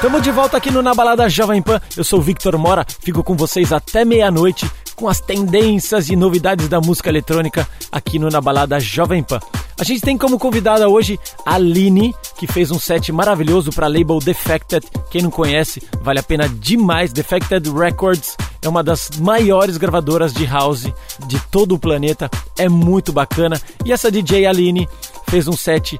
Tamo 0.00 0.18
de 0.18 0.30
volta 0.30 0.56
aqui 0.56 0.70
no 0.70 0.80
Na 0.80 0.94
Balada 0.94 1.28
Jovem 1.28 1.60
Pan. 1.60 1.78
Eu 1.94 2.02
sou 2.02 2.20
o 2.20 2.22
Victor 2.22 2.56
Mora, 2.56 2.86
fico 3.00 3.22
com 3.22 3.36
vocês 3.36 3.70
até 3.70 4.02
meia-noite 4.02 4.66
com 4.96 5.06
as 5.06 5.20
tendências 5.20 6.08
e 6.08 6.16
novidades 6.16 6.68
da 6.68 6.80
música 6.80 7.10
eletrônica 7.10 7.68
aqui 7.92 8.18
no 8.18 8.30
Na 8.30 8.40
Balada 8.40 8.80
Jovem 8.80 9.22
Pan. 9.22 9.38
A 9.78 9.84
gente 9.84 10.00
tem 10.00 10.16
como 10.16 10.38
convidada 10.38 10.88
hoje 10.88 11.20
a 11.44 11.56
Aline, 11.56 12.14
que 12.38 12.46
fez 12.46 12.70
um 12.70 12.78
set 12.78 13.12
maravilhoso 13.12 13.70
para 13.72 13.86
a 13.86 13.88
label 13.90 14.20
Defected. 14.20 14.86
Quem 15.10 15.20
não 15.20 15.30
conhece, 15.30 15.82
vale 16.00 16.18
a 16.18 16.22
pena 16.22 16.48
demais. 16.48 17.12
Defected 17.12 17.70
Records 17.70 18.38
é 18.62 18.68
uma 18.70 18.82
das 18.82 19.10
maiores 19.18 19.76
gravadoras 19.76 20.32
de 20.32 20.46
house 20.46 20.90
de 21.26 21.38
todo 21.50 21.74
o 21.74 21.78
planeta. 21.78 22.30
É 22.56 22.70
muito 22.70 23.12
bacana. 23.12 23.60
E 23.84 23.92
essa 23.92 24.10
DJ 24.10 24.46
Aline 24.46 24.88
fez 25.28 25.46
um 25.46 25.56
set 25.56 25.98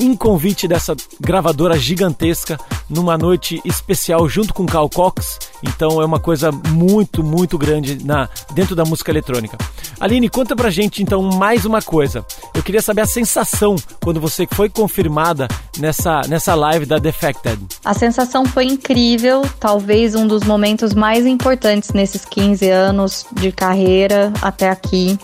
em 0.00 0.16
convite 0.16 0.66
dessa 0.66 0.96
gravadora 1.20 1.78
gigantesca 1.78 2.58
numa 2.88 3.18
noite 3.18 3.60
especial 3.64 4.26
junto 4.28 4.54
com 4.54 4.64
Cal 4.64 4.88
Cox. 4.88 5.38
Então 5.62 6.00
é 6.00 6.04
uma 6.04 6.18
coisa 6.18 6.50
muito, 6.50 7.22
muito 7.22 7.58
grande 7.58 8.02
na 8.02 8.28
dentro 8.54 8.74
da 8.74 8.84
música 8.84 9.10
eletrônica. 9.10 9.58
Aline, 10.00 10.30
conta 10.30 10.56
pra 10.56 10.70
gente 10.70 11.02
então 11.02 11.22
mais 11.22 11.66
uma 11.66 11.82
coisa. 11.82 12.24
Eu 12.54 12.62
queria 12.62 12.80
saber 12.80 13.02
a 13.02 13.06
sensação 13.06 13.76
quando 14.02 14.18
você 14.18 14.48
foi 14.50 14.70
confirmada 14.70 15.46
nessa, 15.78 16.22
nessa 16.26 16.54
live 16.54 16.86
da 16.86 16.98
Defected. 16.98 17.60
A 17.84 17.92
sensação 17.92 18.46
foi 18.46 18.64
incrível, 18.64 19.42
talvez 19.60 20.14
um 20.14 20.26
dos 20.26 20.42
momentos 20.44 20.94
mais 20.94 21.26
importantes 21.26 21.90
nesses 21.90 22.24
15 22.24 22.70
anos 22.70 23.26
de 23.32 23.52
carreira 23.52 24.32
até 24.40 24.70
aqui. 24.70 25.18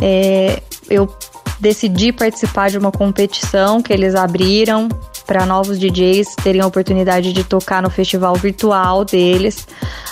É, 0.00 0.62
eu 0.88 1.08
decidi 1.58 2.12
participar 2.12 2.70
de 2.70 2.78
uma 2.78 2.92
competição 2.92 3.82
que 3.82 3.92
eles 3.92 4.14
abriram 4.14 4.88
para 5.26 5.44
novos 5.44 5.78
DJs 5.78 6.36
terem 6.36 6.60
a 6.60 6.66
oportunidade 6.66 7.32
de 7.32 7.42
tocar 7.42 7.82
no 7.82 7.90
festival 7.90 8.34
virtual 8.36 9.04
deles. 9.04 9.66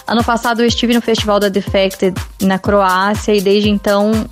Ano 0.07 0.25
passado 0.25 0.61
eu 0.61 0.67
estive 0.67 0.93
no 0.93 1.01
festival 1.01 1.39
da 1.39 1.49
Defected 1.49 2.15
na 2.43 2.59
Croácia 2.59 3.33
e 3.33 3.41
desde 3.41 3.71
então, 3.71 4.27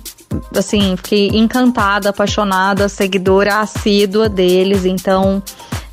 assim, 0.55 0.95
fiquei 0.97 1.29
encantada, 1.29 2.09
apaixonada, 2.09 2.89
seguidora 2.89 3.59
assídua 3.59 4.27
deles. 4.27 4.85
Então, 4.85 5.41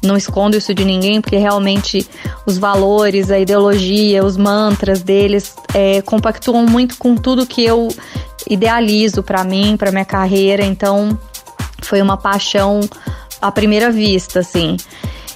não 0.02 0.16
escondo 0.16 0.56
isso 0.56 0.74
de 0.74 0.84
ninguém, 0.84 1.20
porque 1.20 1.36
realmente 1.36 2.06
os 2.46 2.58
valores, 2.58 3.30
a 3.30 3.38
ideologia, 3.38 4.24
os 4.24 4.36
mantras 4.36 5.02
deles 5.02 5.54
é, 5.74 6.02
compactuam 6.02 6.66
muito 6.66 6.96
com 6.98 7.14
tudo 7.14 7.46
que 7.46 7.64
eu 7.64 7.88
idealizo 8.48 9.22
para 9.22 9.44
mim, 9.44 9.76
para 9.76 9.90
minha 9.90 10.04
carreira. 10.04 10.64
Então, 10.64 11.18
foi 11.82 12.00
uma 12.00 12.16
paixão 12.16 12.80
à 13.40 13.50
primeira 13.50 13.90
vista, 13.90 14.40
assim. 14.40 14.76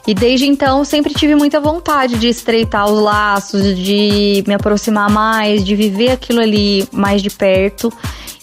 E 0.07 0.15
desde 0.15 0.47
então 0.47 0.85
sempre 0.85 1.15
tive 1.15 1.35
muita 1.35 1.61
vontade 1.61 2.19
de 2.19 2.29
estreitar 2.29 2.87
os 2.87 3.01
laços, 3.01 3.77
de 3.77 4.45
me 4.47 4.53
aproximar 4.55 5.11
mais, 5.11 5.65
de 5.65 5.75
viver 5.75 6.11
aquilo 6.11 6.41
ali 6.41 6.87
mais 6.93 7.23
de 7.23 7.31
perto. 7.31 7.91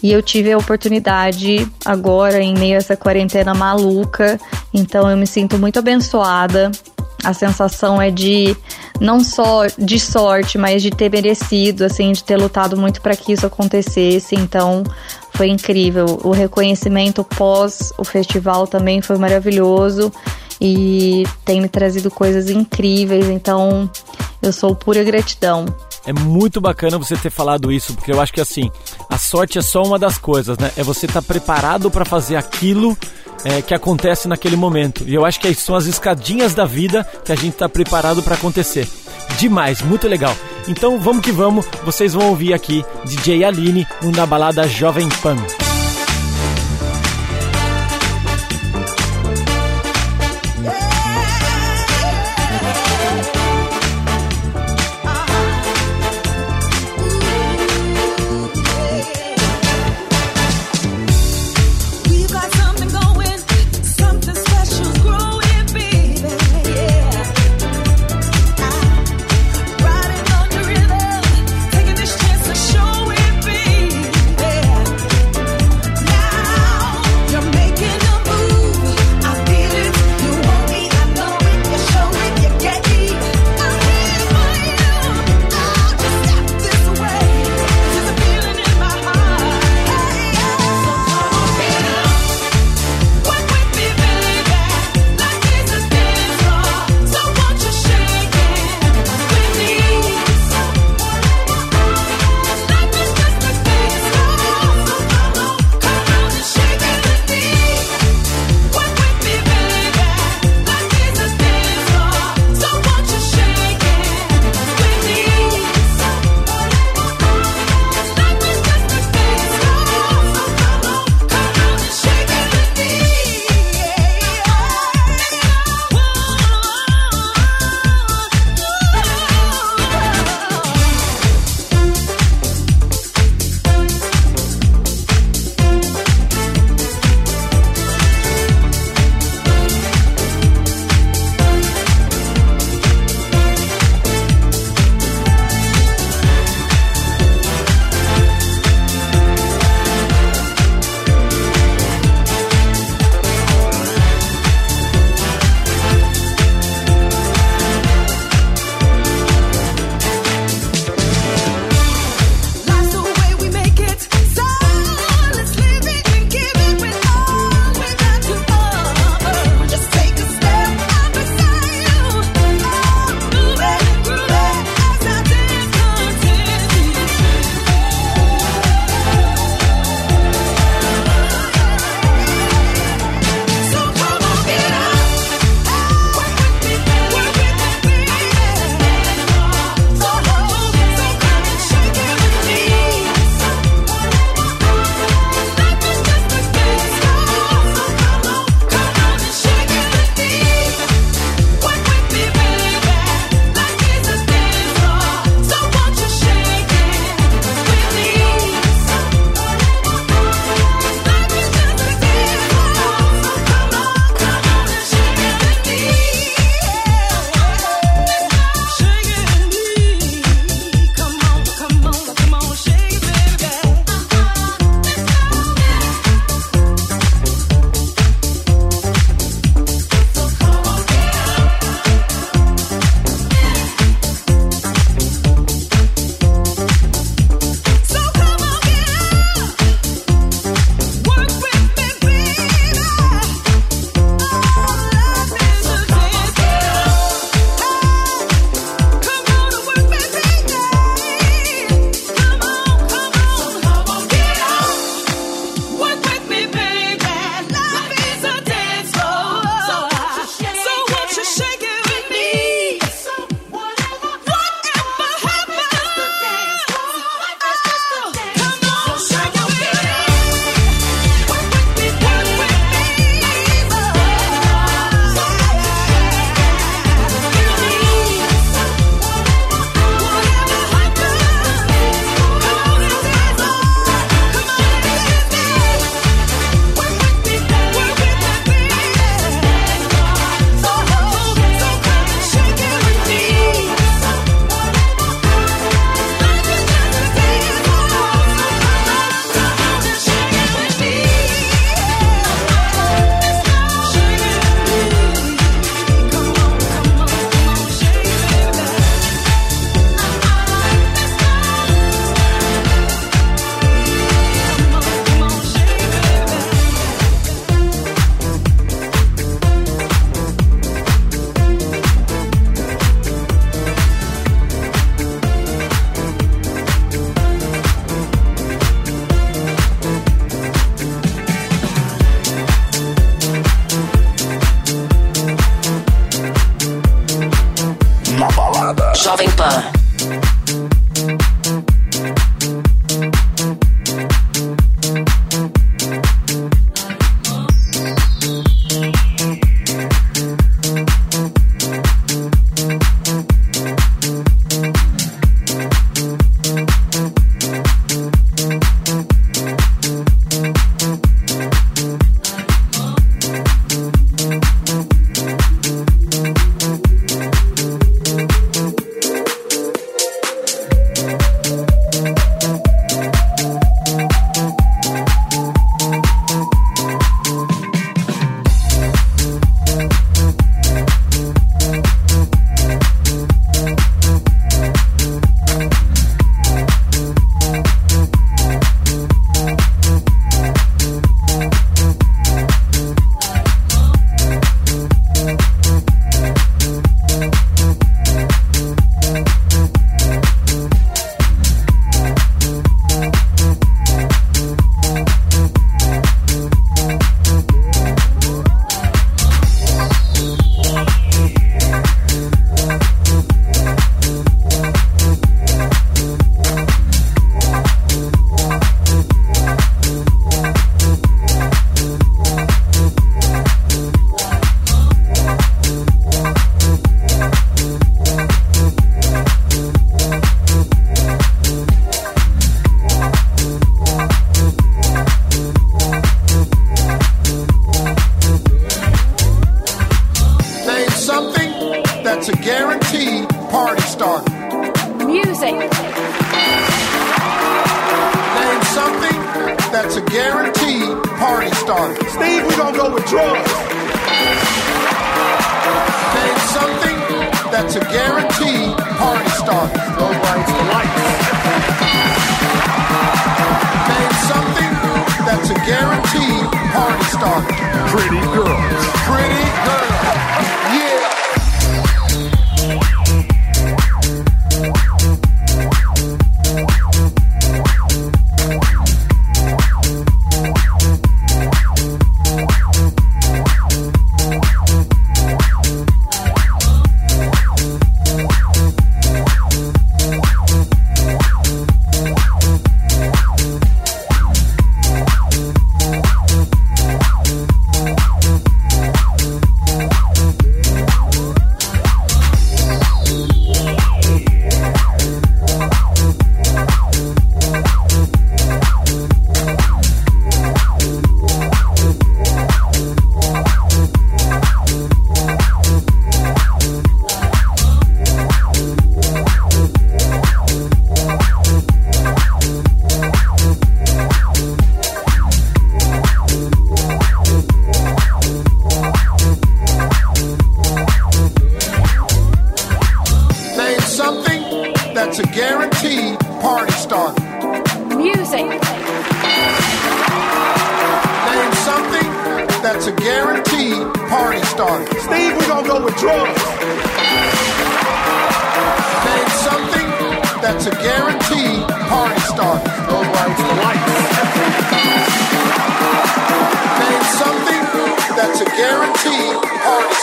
E 0.01 0.12
eu 0.12 0.24
tive 0.24 0.51
a 0.51 0.57
oportunidade 0.57 1.68
agora, 1.86 2.41
em 2.41 2.55
meio 2.55 2.74
a 2.74 2.78
essa 2.78 2.97
quarentena 2.97 3.53
maluca. 3.53 4.39
Então 4.74 5.09
eu 5.09 5.16
me 5.16 5.28
sinto 5.28 5.59
muito 5.59 5.78
abençoada 5.78 6.72
a 7.24 7.34
sensação 7.34 8.01
é 8.01 8.09
de 8.09 8.55
não 8.99 9.24
só 9.24 9.67
de 9.78 9.99
sorte, 9.99 10.57
mas 10.57 10.82
de 10.82 10.91
ter 10.91 11.09
merecido, 11.09 11.86
assim, 11.86 12.11
de 12.11 12.24
ter 12.24 12.38
lutado 12.38 12.76
muito 12.78 13.01
para 13.01 13.15
que 13.15 13.34
isso 13.34 13.45
acontecesse. 13.45 14.36
Então, 14.36 14.84
foi 15.34 15.49
incrível. 15.49 16.19
O 16.24 16.32
reconhecimento 16.32 17.24
pós 17.24 17.93
o 17.97 18.03
festival 18.03 18.67
também 18.67 19.01
foi 19.01 19.17
maravilhoso 19.17 20.11
e 20.59 21.24
tem 21.43 21.61
me 21.61 21.69
trazido 21.69 22.11
coisas 22.11 22.49
incríveis. 22.49 23.28
Então, 23.28 23.89
eu 24.41 24.51
sou 24.53 24.76
pura 24.76 25.03
gratidão. 25.03 25.65
É 26.05 26.13
muito 26.13 26.59
bacana 26.59 26.97
você 26.97 27.15
ter 27.15 27.30
falado 27.30 27.72
isso, 27.72 27.93
porque 27.93 28.11
eu 28.11 28.19
acho 28.19 28.34
que 28.34 28.41
assim, 28.41 28.72
a 29.07 29.17
sorte 29.17 29.59
é 29.59 29.61
só 29.61 29.84
uma 29.84 29.99
das 29.99 30.17
coisas, 30.17 30.57
né? 30.57 30.72
É 30.76 30.84
você 30.84 31.05
estar 31.05 31.22
tá 31.22 31.28
preparado 31.28 31.91
para 31.91 32.03
fazer 32.03 32.36
aquilo 32.36 32.97
é, 33.45 33.61
que 33.61 33.73
acontece 33.73 34.27
naquele 34.27 34.55
momento. 34.55 35.03
E 35.07 35.13
eu 35.13 35.25
acho 35.25 35.39
que 35.39 35.53
são 35.53 35.75
as 35.75 35.85
escadinhas 35.85 36.53
da 36.53 36.65
vida 36.65 37.07
que 37.23 37.31
a 37.31 37.35
gente 37.35 37.53
está 37.53 37.67
preparado 37.67 38.21
para 38.21 38.35
acontecer. 38.35 38.87
Demais, 39.37 39.81
muito 39.81 40.07
legal. 40.07 40.35
Então 40.67 40.99
vamos 40.99 41.23
que 41.23 41.31
vamos, 41.31 41.65
vocês 41.83 42.13
vão 42.13 42.29
ouvir 42.29 42.53
aqui 42.53 42.85
DJ 43.05 43.43
Aline 43.43 43.87
na 44.15 44.25
balada 44.25 44.67
Jovem 44.67 45.09
Pan. 45.21 45.37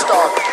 stop. 0.09 0.48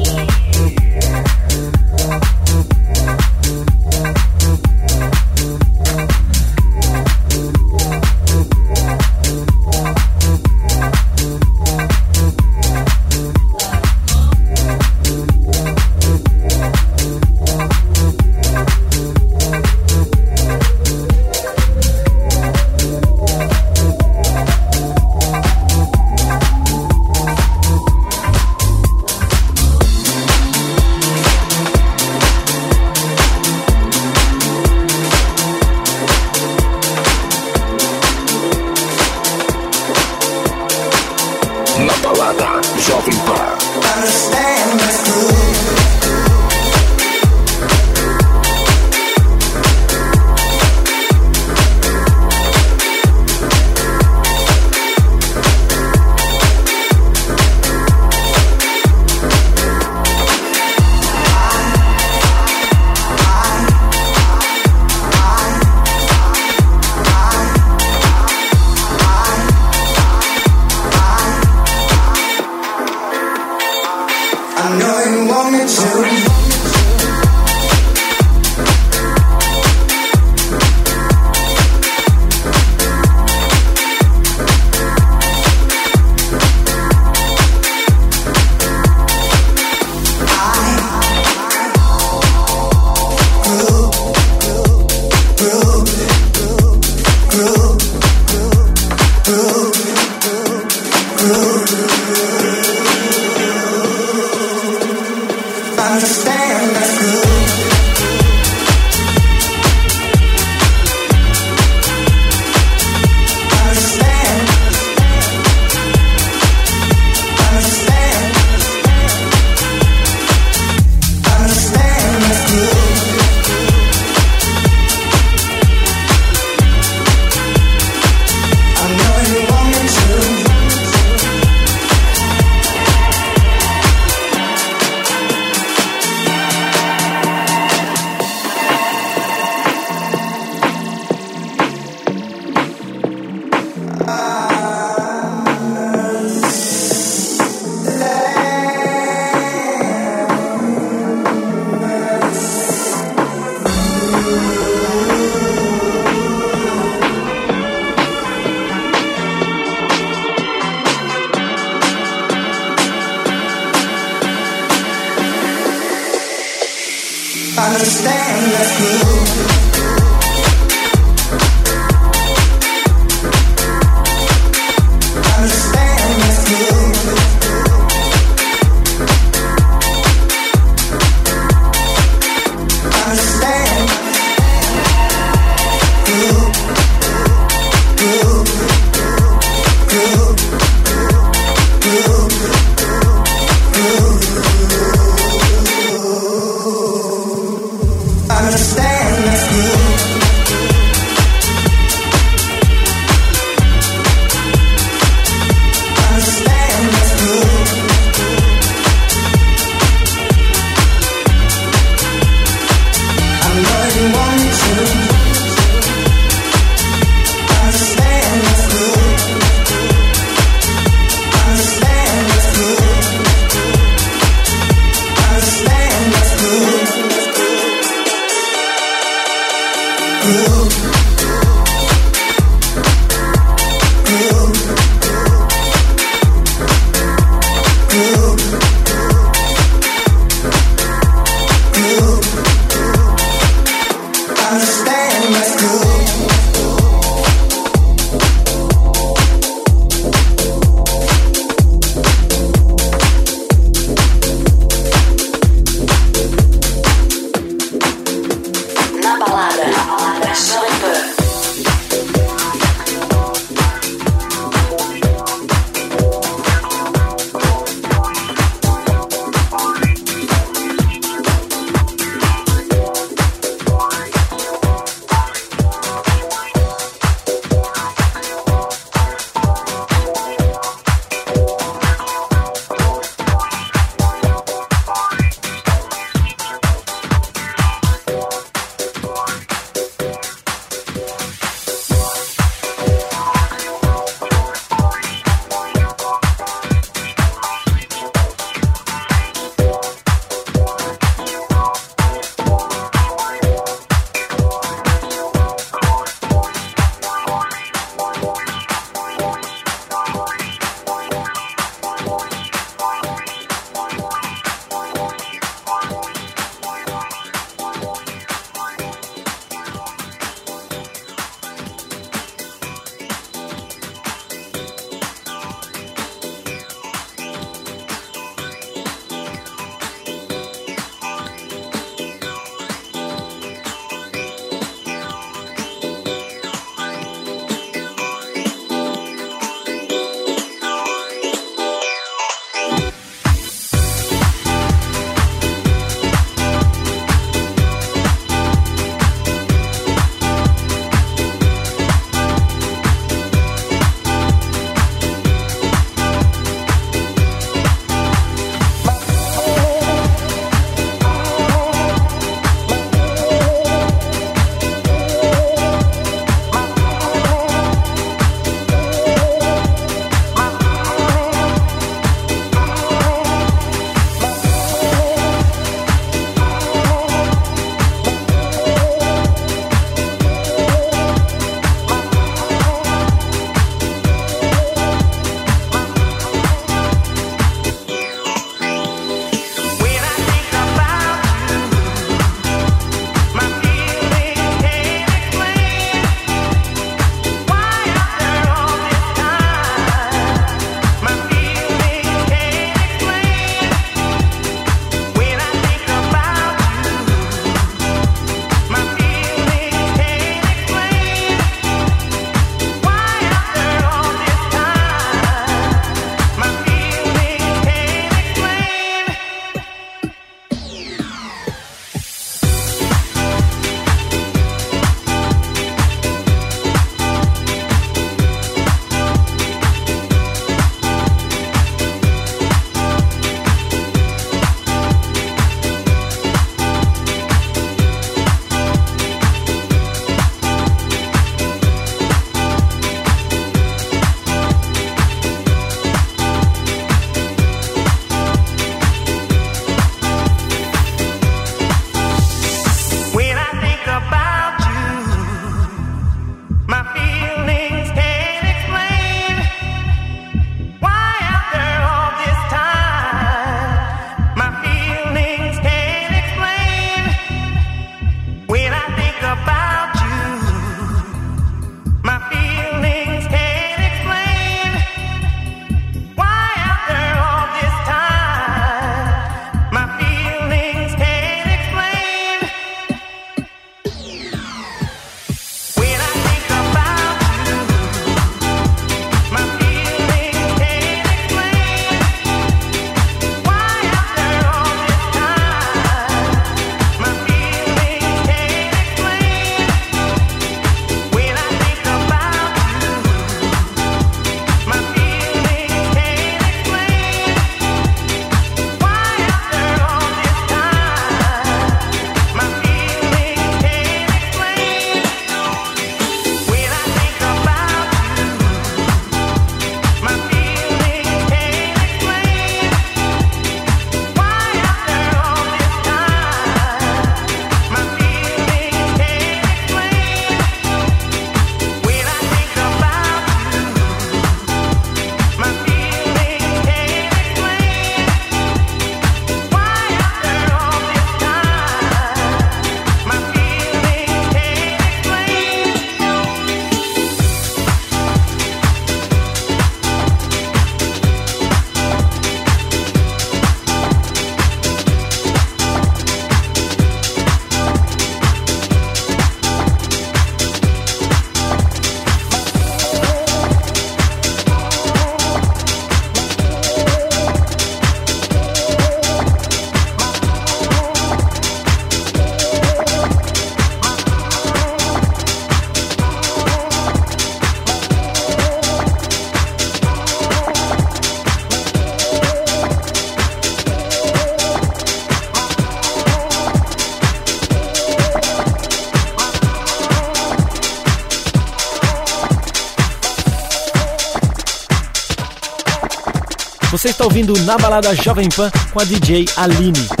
Está 597.01 597.05
ouvindo 597.05 597.33
na 597.45 597.57
balada 597.57 597.95
Jovem 597.95 598.29
Pan 598.29 598.51
com 598.71 598.79
a 598.79 598.83
DJ 598.83 599.25
Aline. 599.35 600.00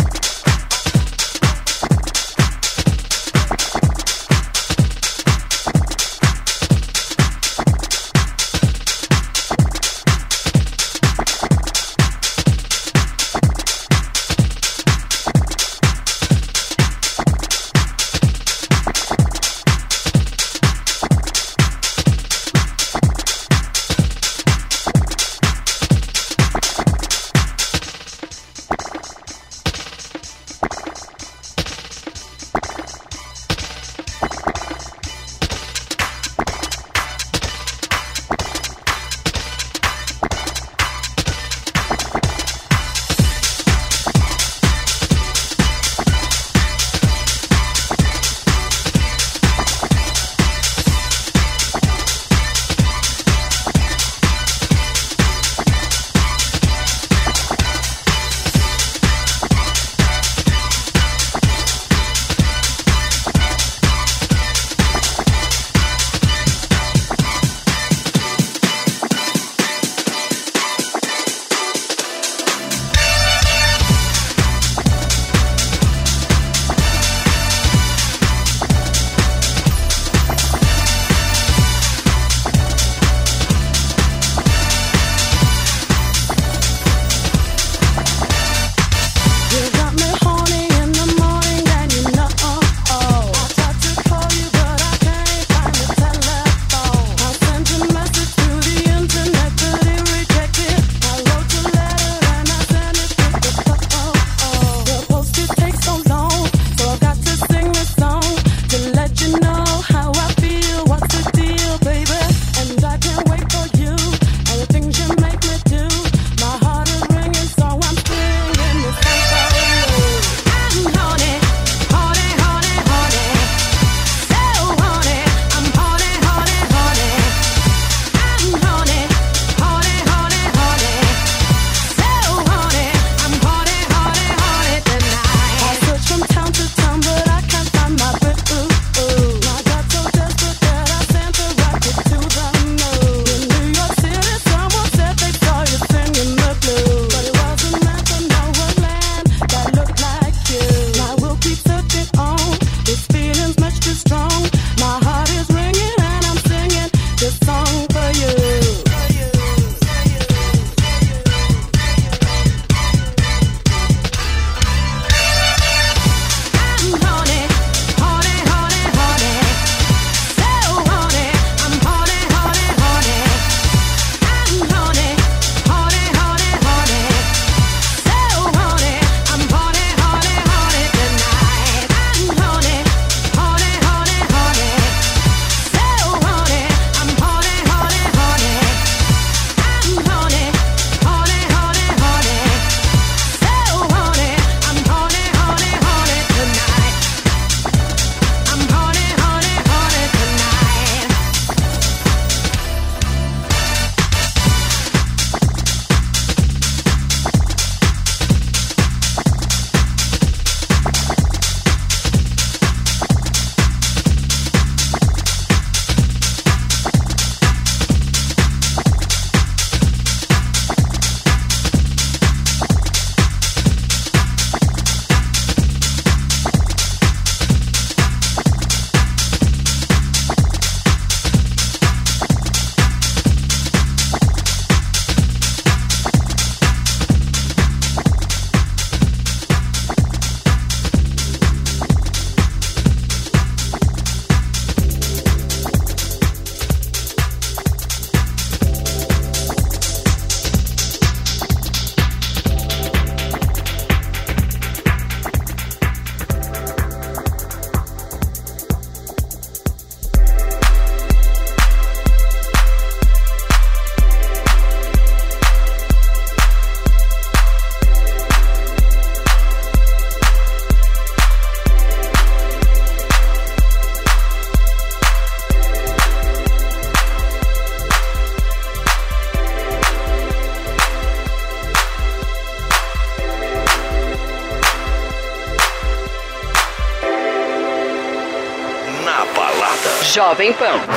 Jovem 290.41 290.53
Pan. 290.57 290.90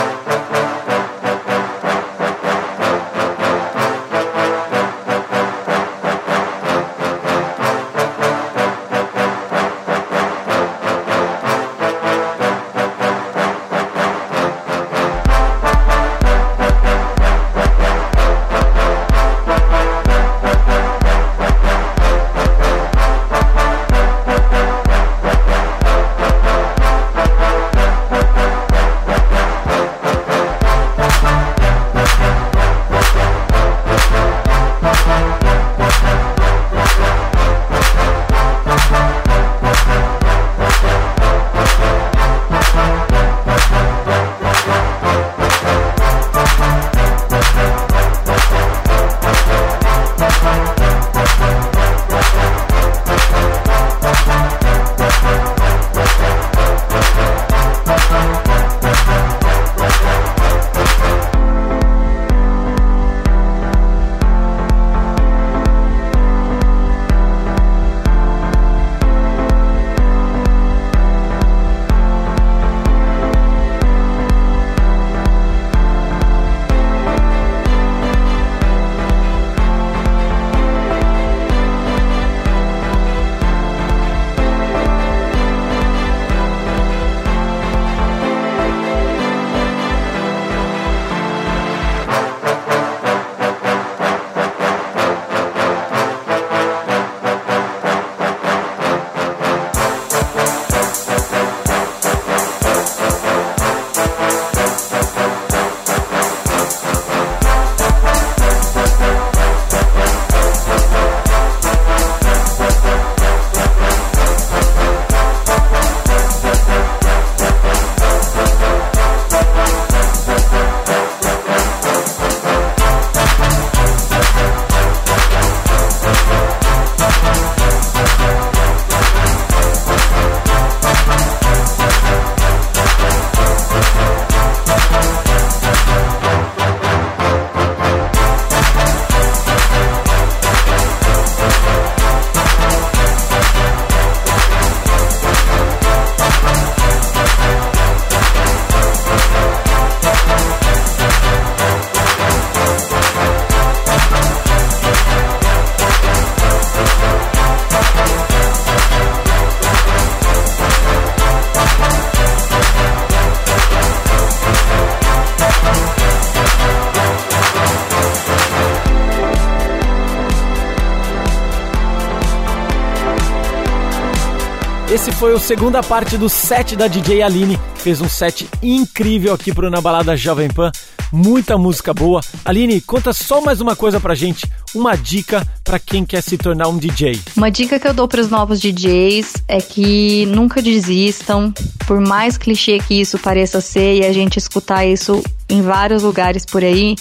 Esse 174.95 175.11
foi 175.11 175.35
o 175.35 175.41
segunda 175.41 175.83
parte 175.83 176.17
do 176.17 176.29
set 176.29 176.77
da 176.77 176.87
DJ 176.87 177.21
Aline, 177.21 177.59
fez 177.75 178.01
um 178.01 178.09
set 178.09 178.49
incrível 178.63 179.35
aqui 179.35 179.53
pro 179.53 179.69
Na 179.69 179.81
Balada 179.81 180.17
Jovem 180.17 180.49
Pan. 180.49 180.71
Muita 181.11 181.59
música 181.59 181.93
boa. 181.93 182.21
Aline, 182.45 182.81
conta 182.81 183.13
só 183.13 183.41
mais 183.41 183.61
uma 183.61 183.75
coisa 183.75 183.99
pra 183.99 184.15
gente, 184.15 184.49
uma 184.73 184.95
dica 184.95 185.45
para 185.65 185.81
quem 185.81 186.05
quer 186.05 186.23
se 186.23 186.39
tornar 186.39 186.69
um 186.69 186.79
DJ. 186.79 187.21
Uma 187.37 187.51
dica 187.51 187.81
que 187.81 187.89
eu 187.89 187.93
dou 187.93 188.07
para 188.07 188.21
os 188.21 188.31
novos 188.31 188.61
DJs 188.61 189.35
é 189.49 189.61
que 189.61 190.27
nunca 190.27 190.63
desistam, 190.63 191.53
por 191.89 192.01
mais 192.01 192.39
clichê 192.39 192.79
que 192.79 193.01
isso 193.01 193.19
pareça 193.19 193.61
ser 193.61 193.97
e 193.97 194.07
a 194.07 194.13
gente 194.13 194.39
escutar 194.39 194.87
isso 194.87 195.25
em 195.49 195.61
vários 195.61 196.05
lugares 196.05 196.47
por 196.47 196.63
aí, 196.63 196.95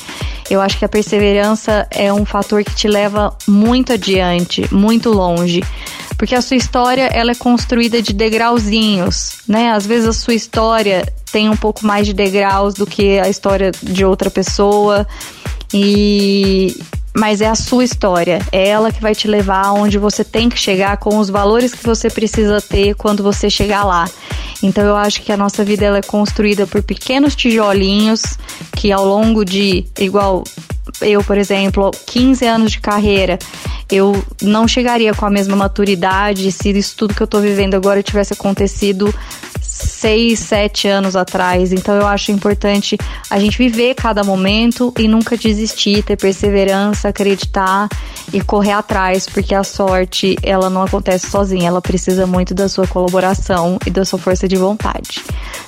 eu 0.49 0.61
acho 0.61 0.78
que 0.78 0.86
a 0.86 0.90
perseverança 0.90 1.88
é 1.91 2.11
um 2.11 2.26
fator 2.26 2.64
que 2.64 2.76
te 2.76 2.88
leva 2.88 3.38
muito 3.48 3.94
adiante, 3.94 4.68
muito 4.74 5.10
longe 5.11 5.61
porque 6.18 6.35
a 6.35 6.41
sua 6.41 6.57
história 6.57 7.03
ela 7.03 7.31
é 7.31 7.35
construída 7.35 8.02
de 8.02 8.14
degrauzinhos, 8.14 9.38
né? 9.48 9.72
Às 9.72 9.85
vezes 9.85 10.07
a 10.07 10.14
sua 10.14 10.34
história 10.34 11.11
tem 11.31 11.49
um 11.49 11.57
pouco 11.57 11.85
mais 11.85 12.06
de 12.06 12.14
degraus 12.14 12.73
do 12.73 12.85
que 12.85 13.19
a 13.19 13.30
história 13.30 13.72
de 13.81 14.06
outra 14.06 14.30
pessoa 14.30 15.07
e 15.73 16.77
mas 17.15 17.41
é 17.41 17.48
a 17.48 17.56
sua 17.56 17.84
história, 17.84 18.40
é 18.52 18.68
ela 18.68 18.91
que 18.91 19.02
vai 19.02 19.14
te 19.14 19.27
levar 19.27 19.65
aonde 19.65 19.98
você 19.98 20.23
tem 20.23 20.49
que 20.49 20.57
chegar 20.57 20.98
com 20.98 21.18
os 21.18 21.30
valores 21.30 21.73
que 21.73 21.84
você 21.84 22.10
precisa 22.10 22.60
ter 22.60 22.95
quando 22.95 23.22
você 23.22 23.49
chegar 23.49 23.84
lá. 23.84 24.10
Então 24.61 24.84
eu 24.84 24.95
acho 24.95 25.22
que 25.22 25.31
a 25.31 25.38
nossa 25.38 25.64
vida 25.64 25.85
ela 25.85 25.98
é 25.98 26.02
construída 26.02 26.65
por 26.65 26.81
pequenos 26.81 27.35
tijolinhos 27.35 28.38
que 28.76 28.91
ao 28.91 29.06
longo 29.06 29.45
de 29.45 29.85
igual 29.99 30.44
eu, 31.02 31.23
por 31.23 31.38
exemplo, 31.38 31.91
15 32.06 32.45
anos 32.45 32.72
de 32.73 32.80
carreira, 32.80 33.38
eu 33.91 34.23
não 34.41 34.68
chegaria 34.68 35.14
com 35.14 35.26
a 35.26 35.30
mesma 35.30 35.56
maturidade 35.56 36.52
se 36.52 36.69
isso 36.72 36.95
tudo 36.95 37.14
que 37.14 37.22
eu 37.22 37.27
tô 37.27 37.40
vivendo 37.40 37.76
agora 37.76 38.02
tivesse 38.02 38.34
acontecido 38.34 39.14
seis, 39.84 40.39
sete 40.39 40.88
anos 40.88 41.15
atrás. 41.15 41.72
Então 41.72 41.95
eu 41.95 42.07
acho 42.07 42.31
importante 42.31 42.97
a 43.30 43.39
gente 43.39 43.57
viver 43.57 43.95
cada 43.95 44.23
momento 44.23 44.93
e 44.97 45.07
nunca 45.07 45.38
desistir, 45.38 46.03
ter 46.03 46.18
perseverança, 46.18 47.10
acreditar 47.10 47.88
e 48.31 48.41
correr 48.41 48.72
atrás, 48.72 49.27
porque 49.27 49.53
a 49.53 49.64
sorte 49.64 50.35
ela 50.41 50.69
não 50.69 50.84
acontece 50.84 51.30
sozinha, 51.30 51.68
ela 51.68 51.81
precisa 51.81 52.26
muito 52.26 52.53
da 52.53 52.69
sua 52.69 52.88
colaboração 52.88 53.77
e 53.85 53.89
da 53.89 54.05
sua 54.05 54.19
força 54.19 54.47
de 54.47 54.55
vontade. 54.55 55.23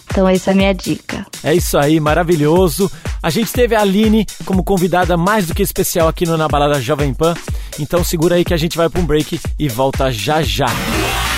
Então 0.10 0.28
essa 0.28 0.52
é 0.52 0.54
a 0.54 0.56
minha 0.56 0.74
dica. 0.74 1.26
É 1.44 1.54
isso 1.54 1.78
aí, 1.78 2.00
maravilhoso. 2.00 2.92
A 3.22 3.30
gente 3.30 3.52
teve 3.52 3.76
a 3.76 3.82
Aline 3.82 4.26
como 4.46 4.64
convidada 4.64 5.18
mais 5.18 5.48
do 5.48 5.56
que 5.56 5.64
especial 5.64 6.08
aqui 6.08 6.26
no 6.26 6.38
Na 6.38 6.48
Balada 6.48 6.80
Jovem 6.80 7.14
Pan. 7.14 7.34
Então 7.80 8.04
segura 8.04 8.36
aí 8.36 8.46
que 8.46 8.54
a 8.54 8.58
gente 8.58 8.78
vai 8.78 8.88
para 8.88 9.02
um 9.02 9.06
break 9.06 9.40
e 9.60 9.68
volta 9.68 10.12
já 10.12 10.42
já. 10.42 10.68
Fique 10.68 11.35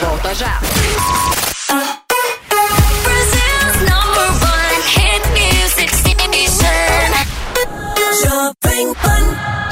Volta 0.00 0.32
já. 0.34 1.39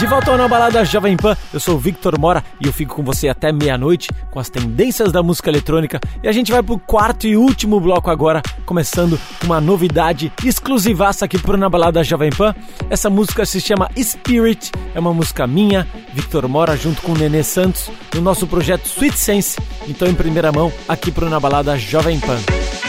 Volta 0.09 0.35
Na 0.39 0.49
Balada 0.49 0.85
Jovem 0.87 1.19
Pan, 1.19 1.37
eu 1.53 1.61
sou 1.61 1.75
o 1.75 1.79
Victor 1.79 2.19
Mora 2.19 2.43
e 2.59 2.67
eu 2.67 2.73
fico 2.73 2.95
com 2.95 3.03
você 3.03 3.29
até 3.29 3.53
meia-noite 3.53 4.09
com 4.31 4.41
as 4.41 4.49
tendências 4.49 5.13
da 5.13 5.23
música 5.23 5.51
eletrônica 5.51 6.01
e 6.23 6.29
a 6.29 6.33
gente 6.33 6.51
vai 6.51 6.63
pro 6.63 6.79
quarto 6.79 7.27
e 7.27 7.37
último 7.37 7.79
bloco 7.79 8.11
agora, 8.11 8.41
começando 8.65 9.21
uma 9.45 9.61
novidade 9.61 10.33
exclusivaça 10.43 11.27
aqui 11.27 11.39
pro 11.39 11.59
Na 11.59 11.69
Balada 11.69 12.03
Jovem 12.03 12.31
Pan. 12.31 12.55
Essa 12.89 13.11
música 13.11 13.45
se 13.45 13.61
chama 13.61 13.91
Spirit, 14.03 14.73
é 14.95 14.99
uma 14.99 15.13
música 15.13 15.47
minha, 15.47 15.87
Victor 16.15 16.49
Mora 16.49 16.75
junto 16.75 17.03
com 17.03 17.13
o 17.13 17.19
Nenê 17.19 17.43
Santos, 17.43 17.91
no 18.15 18.23
nosso 18.23 18.47
projeto 18.47 18.87
Sweet 18.87 19.19
Sense, 19.19 19.61
então 19.87 20.09
em 20.09 20.15
primeira 20.15 20.51
mão 20.51 20.73
aqui 20.89 21.11
pro 21.11 21.29
Na 21.29 21.39
Balada 21.39 21.79
Jovem 21.79 22.19
Pan. 22.19 22.88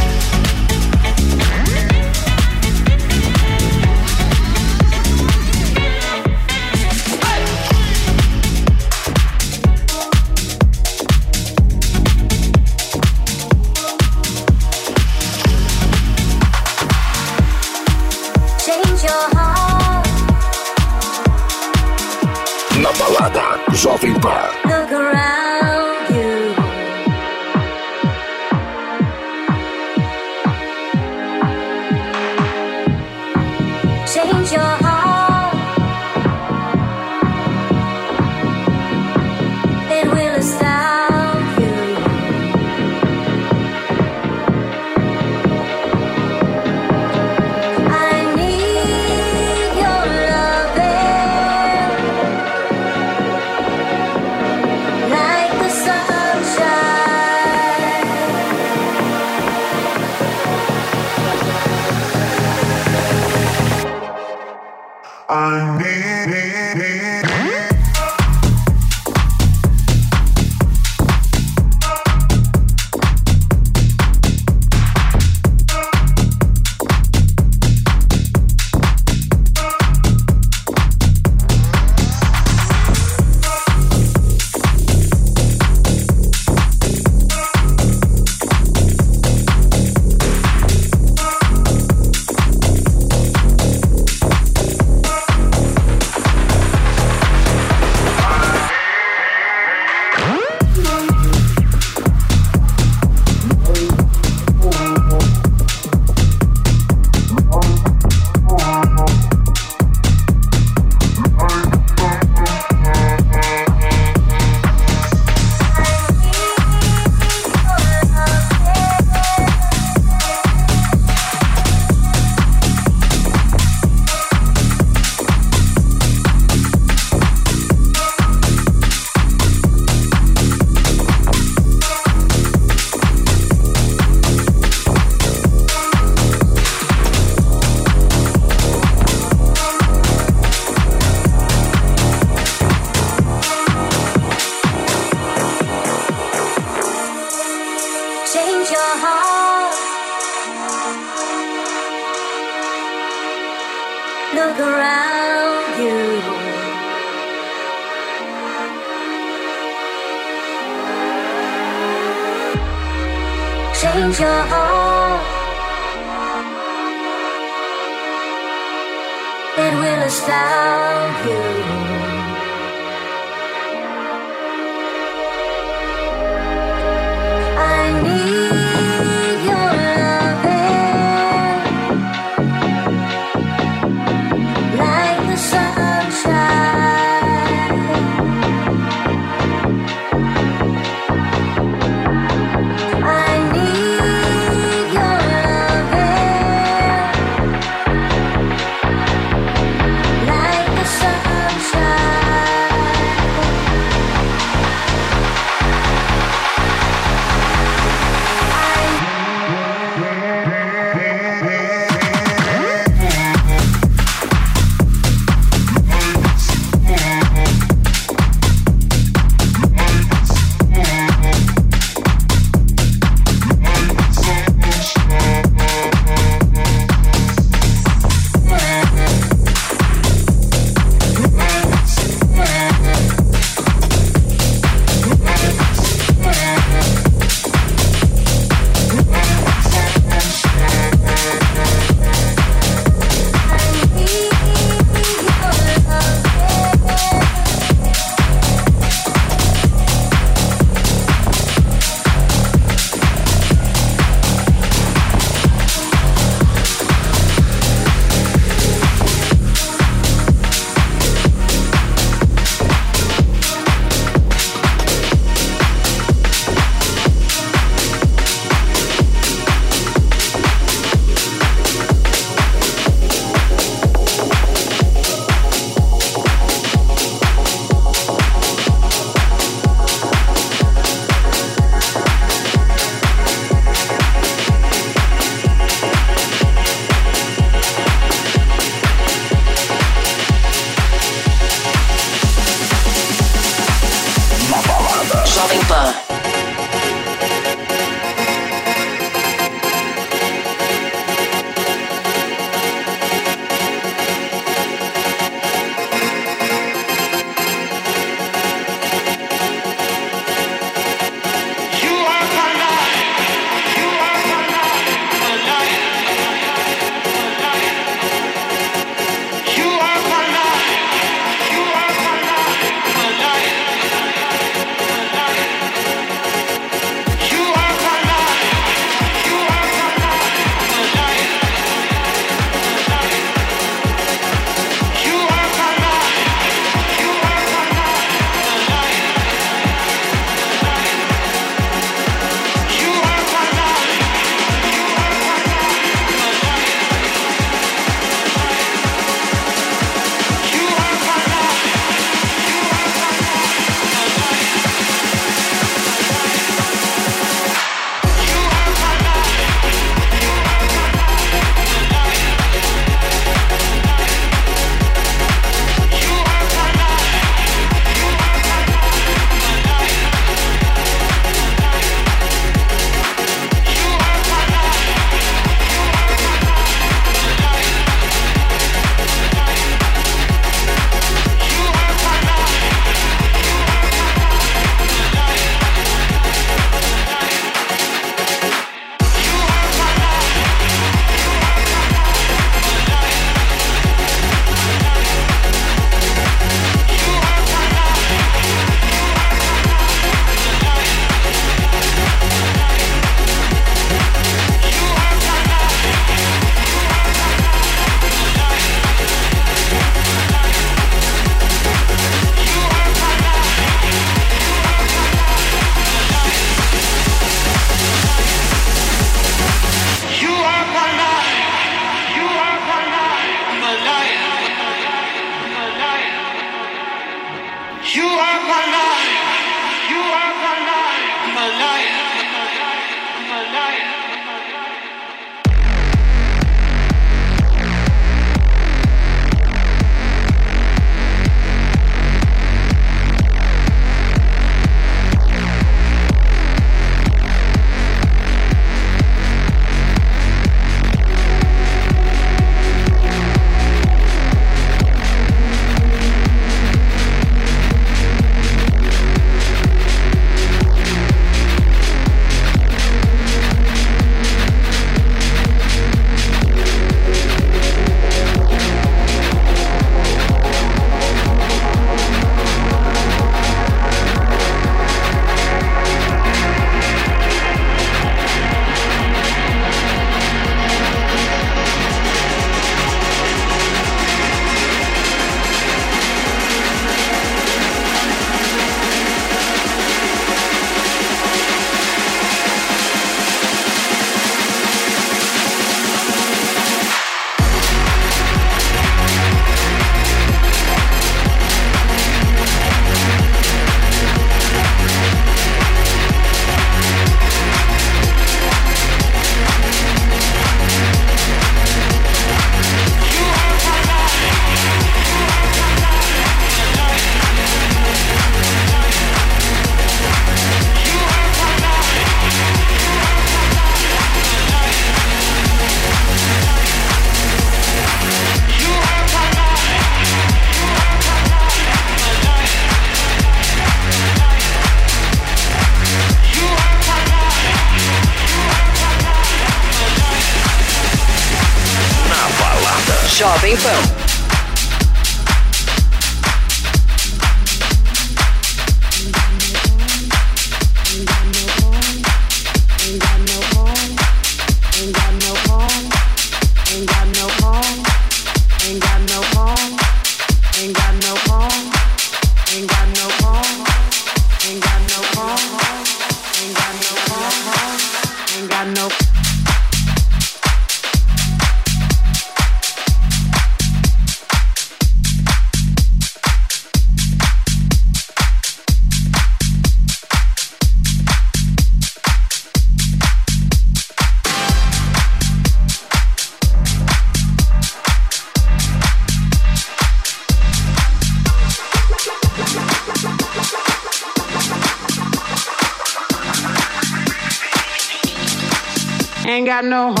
Got 599.61 599.69
no 599.69 600.00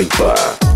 Jovem 0.00 0.69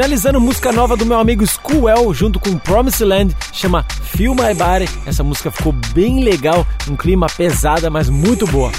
Finalizando 0.00 0.40
música 0.40 0.72
nova 0.72 0.96
do 0.96 1.04
meu 1.04 1.18
amigo 1.18 1.46
Schoolwell 1.46 2.14
junto 2.14 2.40
com 2.40 2.56
Promised 2.56 3.04
Land, 3.04 3.36
chama 3.52 3.84
Feel 4.04 4.34
My 4.34 4.54
Body. 4.54 4.88
Essa 5.04 5.22
música 5.22 5.50
ficou 5.50 5.74
bem 5.92 6.24
legal, 6.24 6.66
um 6.88 6.96
clima 6.96 7.26
pesada, 7.26 7.90
mas 7.90 8.08
muito 8.08 8.46
boa. 8.46 8.72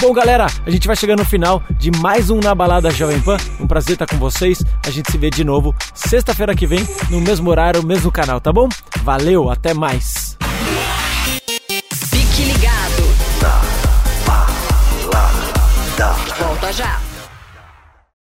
Bom, 0.00 0.12
galera, 0.12 0.46
a 0.64 0.70
gente 0.70 0.86
vai 0.86 0.94
chegando 0.94 1.18
no 1.18 1.24
final 1.24 1.60
de 1.68 1.90
mais 1.90 2.30
um 2.30 2.38
Na 2.38 2.54
Balada 2.54 2.92
Jovem 2.92 3.20
Pan. 3.20 3.38
Um 3.58 3.66
prazer 3.66 3.94
estar 3.94 4.06
com 4.06 4.18
vocês. 4.18 4.64
A 4.86 4.90
gente 4.90 5.10
se 5.10 5.18
vê 5.18 5.30
de 5.30 5.42
novo 5.42 5.74
sexta-feira 5.92 6.54
que 6.54 6.64
vem, 6.64 6.86
no 7.10 7.20
mesmo 7.20 7.50
horário, 7.50 7.84
mesmo 7.84 8.12
canal, 8.12 8.40
tá 8.40 8.52
bom? 8.52 8.68
Valeu, 9.02 9.50
até 9.50 9.74
mais. 9.74 10.38
Fique 11.92 12.44
ligado. 12.44 13.02
Na 13.42 13.60
balada. 15.10 16.14
Volta 16.38 16.72
já. 16.72 17.07